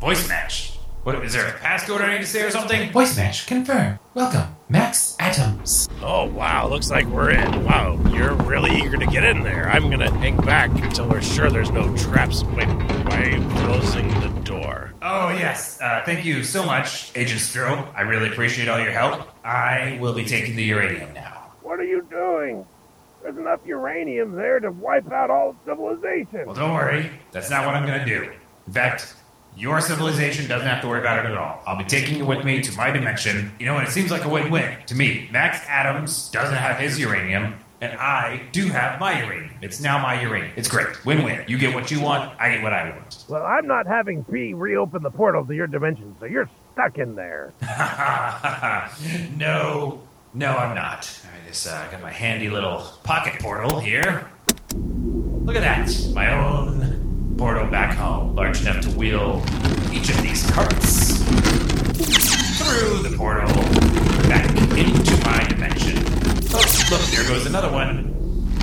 Voice 0.00 0.28
match. 0.28 0.78
What 1.02 1.22
is 1.24 1.34
there 1.34 1.46
a 1.46 1.52
passcode 1.52 2.00
I 2.00 2.14
need 2.14 2.20
to 2.22 2.26
say 2.26 2.42
or 2.42 2.50
something? 2.50 2.90
Voice 2.90 3.16
match 3.16 3.46
confirmed. 3.46 3.98
Welcome, 4.14 4.56
Max 4.68 5.15
Atoms. 5.38 5.88
Oh, 6.02 6.24
wow, 6.26 6.68
looks 6.68 6.90
like 6.90 7.06
we're 7.06 7.30
in. 7.30 7.64
Wow, 7.64 7.98
you're 8.10 8.34
really 8.34 8.74
eager 8.76 8.96
to 8.96 9.06
get 9.06 9.24
in 9.24 9.42
there. 9.42 9.68
I'm 9.68 9.90
gonna 9.90 10.10
hang 10.10 10.36
back 10.38 10.70
until 10.70 11.08
we're 11.08 11.20
sure 11.20 11.50
there's 11.50 11.70
no 11.70 11.94
traps 11.96 12.42
waiting 12.44 12.78
by 13.04 13.38
closing 13.60 14.08
the 14.20 14.28
door. 14.44 14.94
Oh 15.02 15.28
yes, 15.30 15.80
uh, 15.80 16.02
thank 16.04 16.24
you 16.24 16.42
so 16.42 16.64
much, 16.64 17.12
Agent 17.16 17.40
Strobe. 17.40 17.86
I 17.94 18.02
really 18.02 18.28
appreciate 18.28 18.68
all 18.68 18.80
your 18.80 18.92
help. 18.92 19.28
I 19.44 19.98
will 20.00 20.14
be 20.14 20.24
taking 20.24 20.56
the 20.56 20.64
uranium 20.64 21.12
now. 21.12 21.52
What 21.62 21.80
are 21.80 21.84
you 21.84 22.06
doing? 22.10 22.64
There's 23.22 23.36
enough 23.36 23.60
uranium 23.66 24.32
there 24.32 24.60
to 24.60 24.70
wipe 24.70 25.10
out 25.12 25.30
all 25.30 25.56
civilization. 25.66 26.46
Well, 26.46 26.54
don't 26.54 26.74
worry. 26.74 27.10
That's 27.32 27.50
not 27.50 27.66
what 27.66 27.74
I'm 27.74 27.86
going 27.86 27.98
to 27.98 28.04
do. 28.04 28.30
In 28.68 28.72
fact, 28.72 29.16
your 29.56 29.80
civilization 29.80 30.46
doesn't 30.46 30.68
have 30.68 30.82
to 30.82 30.88
worry 30.88 31.00
about 31.00 31.24
it 31.24 31.30
at 31.30 31.36
all. 31.36 31.62
I'll 31.66 31.78
be 31.78 31.84
taking 31.84 32.18
you 32.18 32.26
with 32.26 32.44
me 32.44 32.60
to 32.60 32.76
my 32.76 32.90
dimension. 32.90 33.52
You 33.58 33.66
know, 33.66 33.78
and 33.78 33.88
it 33.88 33.90
seems 33.90 34.10
like 34.10 34.24
a 34.24 34.28
win-win 34.28 34.76
to 34.86 34.94
me. 34.94 35.28
Max 35.32 35.60
Adams 35.66 36.28
doesn't 36.30 36.56
have 36.56 36.78
his 36.78 36.98
uranium, 36.98 37.54
and 37.80 37.98
I 37.98 38.42
do 38.52 38.66
have 38.66 39.00
my 39.00 39.22
uranium. 39.22 39.54
It's 39.62 39.80
now 39.80 39.98
my 39.98 40.20
uranium. 40.20 40.52
It's 40.56 40.68
great. 40.68 41.04
Win-win. 41.06 41.44
You 41.48 41.56
get 41.56 41.74
what 41.74 41.90
you 41.90 42.00
want. 42.00 42.38
I 42.38 42.50
get 42.50 42.62
what 42.62 42.74
I 42.74 42.90
want. 42.90 43.24
Well, 43.28 43.44
I'm 43.44 43.66
not 43.66 43.86
having 43.86 44.24
P 44.24 44.52
reopen 44.52 45.02
the 45.02 45.10
portal 45.10 45.44
to 45.46 45.54
your 45.54 45.66
dimension, 45.66 46.14
so 46.20 46.26
you're 46.26 46.50
stuck 46.74 46.98
in 46.98 47.14
there. 47.14 47.54
no, 49.36 50.02
no, 50.34 50.54
I'm 50.54 50.74
not. 50.74 51.18
I 51.24 51.48
just 51.48 51.66
uh, 51.66 51.90
got 51.90 52.02
my 52.02 52.12
handy 52.12 52.50
little 52.50 52.86
pocket 53.04 53.40
portal 53.40 53.80
here. 53.80 54.30
Look 54.74 55.56
at 55.56 55.62
that. 55.62 56.12
My 56.14 56.34
own 56.34 56.95
portal 57.36 57.66
back 57.66 57.94
home, 57.96 58.34
large 58.34 58.62
enough 58.62 58.80
to 58.80 58.90
wheel 58.90 59.42
each 59.92 60.08
of 60.08 60.20
these 60.22 60.48
carts 60.50 61.18
through 62.58 63.02
the 63.02 63.14
portal 63.16 63.54
back 64.28 64.48
into 64.76 65.16
my 65.24 65.44
dimension. 65.48 66.02
Oh, 66.54 66.86
look, 66.90 67.02
there 67.10 67.28
goes 67.28 67.46
another 67.46 67.70
one. 67.70 68.14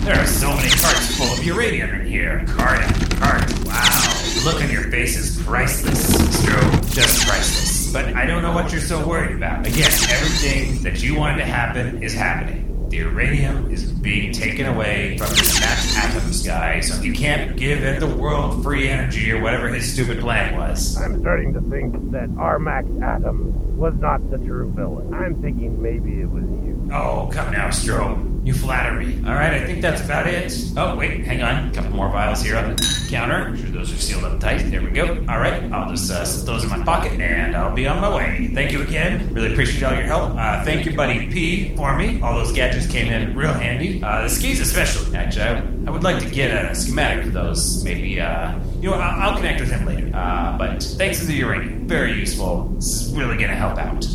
There 0.01 0.15
are 0.15 0.25
so 0.25 0.49
many 0.49 0.69
carts 0.69 1.15
full 1.17 1.27
of 1.27 1.43
uranium 1.45 1.89
in 1.91 2.07
here. 2.07 2.43
Cart 2.47 2.79
after 2.79 3.15
cart. 3.17 3.41
Wow. 3.65 4.23
The 4.35 4.41
look 4.43 4.61
on 4.61 4.69
your 4.71 4.89
face 4.89 5.17
is 5.17 5.41
priceless, 5.43 6.11
Strobe. 6.41 6.93
Just 6.93 7.27
priceless. 7.27 7.93
But 7.93 8.15
I 8.15 8.25
don't 8.25 8.41
know 8.41 8.53
what 8.53 8.71
you're 8.71 8.81
so 8.81 9.05
worried 9.07 9.35
about. 9.35 9.67
Again, 9.67 9.91
everything 10.09 10.81
that 10.83 11.01
you 11.03 11.15
wanted 11.15 11.37
to 11.37 11.45
happen 11.45 12.01
is 12.01 12.13
happening. 12.13 12.72
The 12.93 12.99
uranium 12.99 13.71
is 13.71 13.91
being 13.91 14.31
taken 14.31 14.67
away 14.67 15.17
from 15.17 15.29
this 15.29 15.59
Max 15.59 15.97
Atoms 15.97 16.43
guy, 16.45 16.79
so 16.79 17.01
he 17.01 17.11
can't 17.11 17.57
give 17.57 17.81
the 17.99 18.05
world 18.05 18.61
free 18.61 18.87
energy 18.87 19.31
or 19.31 19.41
whatever 19.41 19.67
his 19.69 19.91
stupid 19.91 20.19
plan 20.19 20.55
was. 20.55 20.95
I'm 21.01 21.19
starting 21.21 21.55
to 21.55 21.61
think 21.71 22.11
that 22.11 22.29
our 22.37 22.59
Max 22.59 22.85
Atom 23.01 23.77
was 23.77 23.95
not 23.95 24.29
the 24.29 24.37
true 24.37 24.71
villain. 24.75 25.11
I'm 25.11 25.41
thinking 25.41 25.81
maybe 25.81 26.21
it 26.21 26.29
was 26.29 26.43
you. 26.43 26.72
Oh, 26.93 27.27
come 27.33 27.51
now, 27.51 27.69
Strobe. 27.69 28.45
You 28.45 28.53
flatter 28.53 28.99
me. 28.99 29.15
All 29.25 29.33
right, 29.33 29.53
I 29.53 29.65
think 29.65 29.81
that's 29.81 30.03
about 30.03 30.27
it. 30.27 30.53
Oh, 30.75 30.95
wait, 30.95 31.25
hang 31.25 31.41
on. 31.41 31.69
A 31.69 31.73
couple 31.73 31.91
more 31.91 32.09
vials 32.09 32.43
here 32.43 32.57
on 32.57 32.75
the 32.75 33.07
counter. 33.09 33.49
Make 33.49 33.61
sure 33.61 33.69
those 33.71 33.91
are 33.91 33.97
sealed 33.97 34.25
up 34.25 34.39
tight. 34.39 34.69
There 34.69 34.81
we 34.81 34.91
go. 34.91 35.07
All 35.29 35.39
right, 35.39 35.63
I'll 35.71 35.89
just 35.89 36.11
uh, 36.11 36.25
slip 36.25 36.45
those 36.45 36.63
in 36.65 36.69
my 36.69 36.83
pocket 36.83 37.13
and 37.21 37.55
I'll 37.55 37.73
be 37.73 37.87
on 37.87 38.01
my 38.01 38.13
way. 38.13 38.51
Thank 38.53 38.73
you 38.73 38.81
again. 38.81 39.33
Really 39.33 39.53
appreciate 39.53 39.81
all 39.83 39.93
your 39.93 40.03
help. 40.03 40.35
Uh, 40.35 40.63
thank 40.65 40.85
you, 40.85 40.93
buddy 40.93 41.31
P, 41.31 41.73
for 41.77 41.97
me. 41.97 42.21
All 42.21 42.35
those 42.35 42.51
gadgets 42.51 42.85
came 42.85 43.11
in 43.11 43.35
real 43.35 43.53
handy. 43.53 44.03
Uh, 44.03 44.23
the 44.23 44.29
skis, 44.29 44.59
especially. 44.59 45.15
Actually, 45.15 45.45
I, 45.45 45.59
I 45.87 45.89
would 45.89 46.03
like 46.03 46.21
to 46.21 46.29
get 46.29 46.51
a 46.51 46.75
schematic 46.75 47.23
for 47.23 47.31
those. 47.31 47.81
Maybe, 47.83 48.19
uh, 48.19 48.59
you 48.81 48.89
know, 48.89 48.97
I'll, 48.97 49.31
I'll 49.31 49.37
connect 49.37 49.61
with 49.61 49.71
him 49.71 49.85
later. 49.85 50.11
Uh, 50.13 50.57
but 50.57 50.83
thanks 50.83 51.19
to 51.19 51.25
the 51.25 51.33
uranium. 51.35 51.87
Very 51.87 52.13
useful. 52.19 52.65
This 52.75 53.03
is 53.03 53.13
really 53.13 53.37
going 53.37 53.49
to 53.49 53.55
help 53.55 53.79
out. 53.79 54.05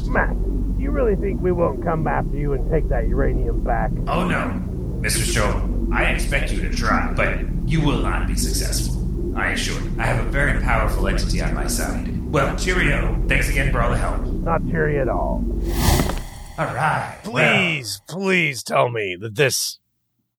Max, 0.79 0.85
you 0.85 0.91
really 0.91 1.17
think 1.17 1.41
we 1.41 1.53
won't 1.53 1.83
come 1.85 2.07
after 2.07 2.37
you 2.37 2.53
and 2.53 2.71
take 2.71 2.89
that 2.89 3.09
uranium 3.09 3.63
back? 3.63 3.91
Oh 4.07 4.27
no, 4.27 4.63
Mr. 5.01 5.23
Strobe, 5.23 5.93
I 5.93 6.05
expect 6.11 6.53
you 6.53 6.61
to 6.63 6.71
try, 6.75 7.13
but 7.13 7.39
you 7.69 7.81
will 7.81 8.01
not 8.01 8.27
be 8.27 8.37
successful. 8.37 8.97
I 9.37 9.51
assure 9.51 9.81
you. 9.81 9.93
I 9.99 10.07
have 10.07 10.27
a 10.27 10.31
very 10.31 10.61
powerful 10.61 11.07
entity 11.07 11.41
on 11.43 11.55
my 11.55 11.67
side. 11.67 12.33
Well, 12.33 12.57
cheerio. 12.57 13.23
Thanks 13.29 13.49
again 13.49 13.73
for 13.73 13.81
all 13.81 13.91
the 13.91 13.97
help. 13.97 14.23
Not 14.23 14.67
cheery 14.69 14.99
at 14.99 15.09
all. 15.09 15.45
All 16.59 16.67
right. 16.75 17.19
Please, 17.23 18.01
please 18.09 18.65
tell 18.65 18.89
me 18.91 19.17
that 19.21 19.37
this, 19.37 19.79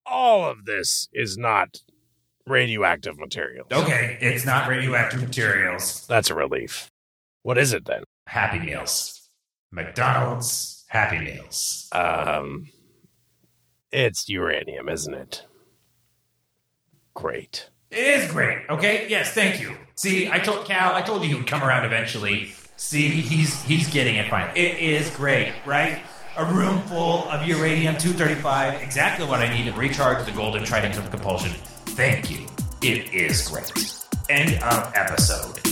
all 0.06 0.50
of 0.50 0.66
this, 0.66 1.08
is 1.14 1.38
not 1.38 1.78
radioactive 2.46 3.18
material. 3.18 3.68
Okay, 3.72 4.18
it's 4.20 4.46
not 4.46 4.68
radioactive 4.68 5.22
materials. 5.22 6.06
That's 6.08 6.30
a 6.30 6.36
relief. 6.36 6.92
What 7.44 7.58
is 7.58 7.72
it 7.72 7.86
then? 7.86 8.04
Happy 8.28 8.60
Meals. 8.60 9.19
McDonald's 9.72 10.86
Happy 10.88 11.20
Meals. 11.20 11.88
Um, 11.92 12.68
it's 13.92 14.28
uranium, 14.30 14.90
isn't 14.90 15.14
it? 15.14 15.46
Great. 17.14 17.70
It 17.92 17.98
is 18.00 18.32
great. 18.32 18.60
Okay. 18.70 19.08
Yes. 19.10 19.34
Thank 19.34 19.60
you. 19.60 19.76
See, 19.96 20.30
I 20.30 20.40
told 20.40 20.66
Cal. 20.66 20.94
I 20.94 21.02
told 21.02 21.24
you 21.24 21.30
he 21.30 21.36
would 21.36 21.48
come 21.48 21.64
around 21.64 21.86
eventually. 21.86 22.54
See, 22.78 23.10
he's 23.10 23.62
he's 23.64 23.92
getting 23.92 24.16
it 24.16 24.30
fine. 24.30 24.50
It 24.56 24.78
is 24.78 25.10
great, 25.12 25.54
right? 25.66 26.02
A 26.38 26.46
room 26.46 26.82
full 26.84 27.28
of 27.30 27.46
uranium 27.46 27.98
235, 27.98 28.82
exactly 28.82 29.26
what 29.28 29.42
I 29.42 29.54
need 29.54 29.66
to 29.66 29.78
recharge 29.78 30.26
the 30.26 30.32
golden 30.32 30.64
trident 30.64 30.98
of 30.98 31.10
compulsion. 31.10 31.52
Thank 31.88 32.32
you. 32.32 32.46
It 32.82 33.14
is 33.14 33.46
great. 33.50 33.94
End 34.30 34.64
of 34.64 34.92
episode. 34.96 35.69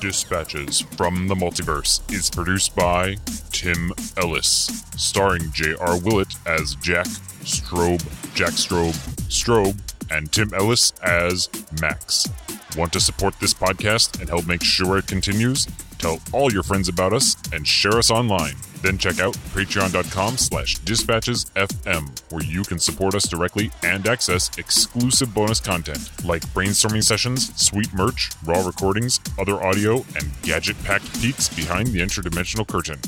Dispatches 0.00 0.80
from 0.80 1.26
the 1.26 1.34
Multiverse 1.34 2.00
is 2.12 2.30
produced 2.30 2.76
by 2.76 3.16
Tim 3.50 3.92
Ellis, 4.16 4.84
starring 4.96 5.50
J.R. 5.52 5.98
Willett 5.98 6.34
as 6.46 6.76
Jack 6.76 7.06
Strobe, 7.42 8.02
Jack 8.34 8.52
Strobe, 8.52 8.94
Strobe, 9.28 9.76
and 10.10 10.30
Tim 10.30 10.54
Ellis 10.54 10.92
as 11.02 11.48
Max. 11.80 12.28
Want 12.76 12.92
to 12.92 13.00
support 13.00 13.34
this 13.40 13.52
podcast 13.52 14.20
and 14.20 14.28
help 14.28 14.46
make 14.46 14.62
sure 14.62 14.98
it 14.98 15.06
continues? 15.08 15.66
Tell 15.98 16.20
all 16.32 16.52
your 16.52 16.62
friends 16.62 16.88
about 16.88 17.12
us 17.12 17.36
and 17.52 17.66
share 17.66 17.98
us 17.98 18.10
online. 18.10 18.54
Then 18.82 18.96
check 18.96 19.18
out 19.18 19.34
patreon.com 19.34 20.36
slash 20.36 20.76
dispatchesfm, 20.78 22.32
where 22.32 22.44
you 22.44 22.62
can 22.62 22.78
support 22.78 23.14
us 23.16 23.28
directly 23.28 23.70
and 23.82 24.06
access 24.06 24.56
exclusive 24.56 25.34
bonus 25.34 25.60
content 25.60 26.10
like 26.24 26.46
brainstorming 26.48 27.02
sessions, 27.02 27.52
sweet 27.60 27.92
merch, 27.92 28.30
raw 28.44 28.64
recordings, 28.64 29.18
other 29.38 29.62
audio, 29.62 30.04
and 30.16 30.30
gadget-packed 30.42 31.20
peeks 31.20 31.48
behind 31.48 31.88
the 31.88 32.00
interdimensional 32.00 32.66
curtain. 32.66 33.00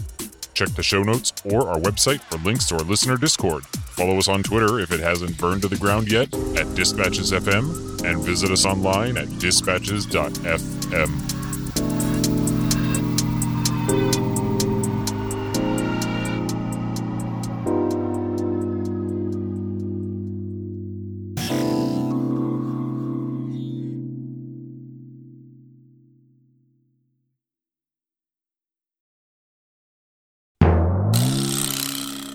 Check 0.54 0.70
the 0.70 0.82
show 0.82 1.04
notes 1.04 1.32
or 1.44 1.68
our 1.70 1.78
website 1.78 2.20
for 2.22 2.38
links 2.38 2.66
to 2.68 2.74
our 2.74 2.82
listener 2.82 3.16
Discord. 3.16 3.64
Follow 3.64 4.18
us 4.18 4.28
on 4.28 4.42
Twitter 4.42 4.80
if 4.80 4.90
it 4.90 5.00
hasn't 5.00 5.38
burned 5.38 5.62
to 5.62 5.68
the 5.68 5.76
ground 5.76 6.10
yet 6.10 6.26
at 6.34 6.66
DispatchesFM, 6.74 8.04
and 8.04 8.18
visit 8.24 8.50
us 8.50 8.66
online 8.66 9.16
at 9.16 9.38
dispatches.fm. 9.38 11.29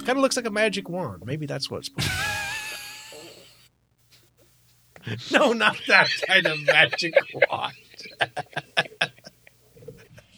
Kind 0.05 0.19
of 0.19 0.21
looks 0.21 0.35
like 0.35 0.45
a 0.45 0.51
magic 0.51 0.87
wand. 0.87 1.23
Maybe 1.25 1.47
that's 1.47 1.71
what's. 1.71 1.89
no, 5.31 5.51
not 5.51 5.77
that 5.87 6.09
kind 6.27 6.45
of 6.45 6.63
magic 6.63 7.15
wand. 7.49 7.73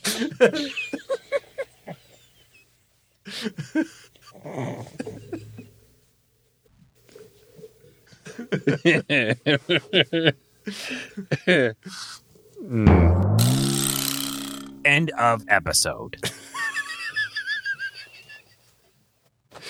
End 14.86 15.10
of 15.12 15.44
episode. 15.50 16.18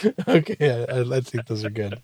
okay, 0.27 0.85
I, 0.89 0.99
I 1.01 1.21
think 1.21 1.47
those 1.47 1.65
are 1.65 1.69
good. 1.69 2.01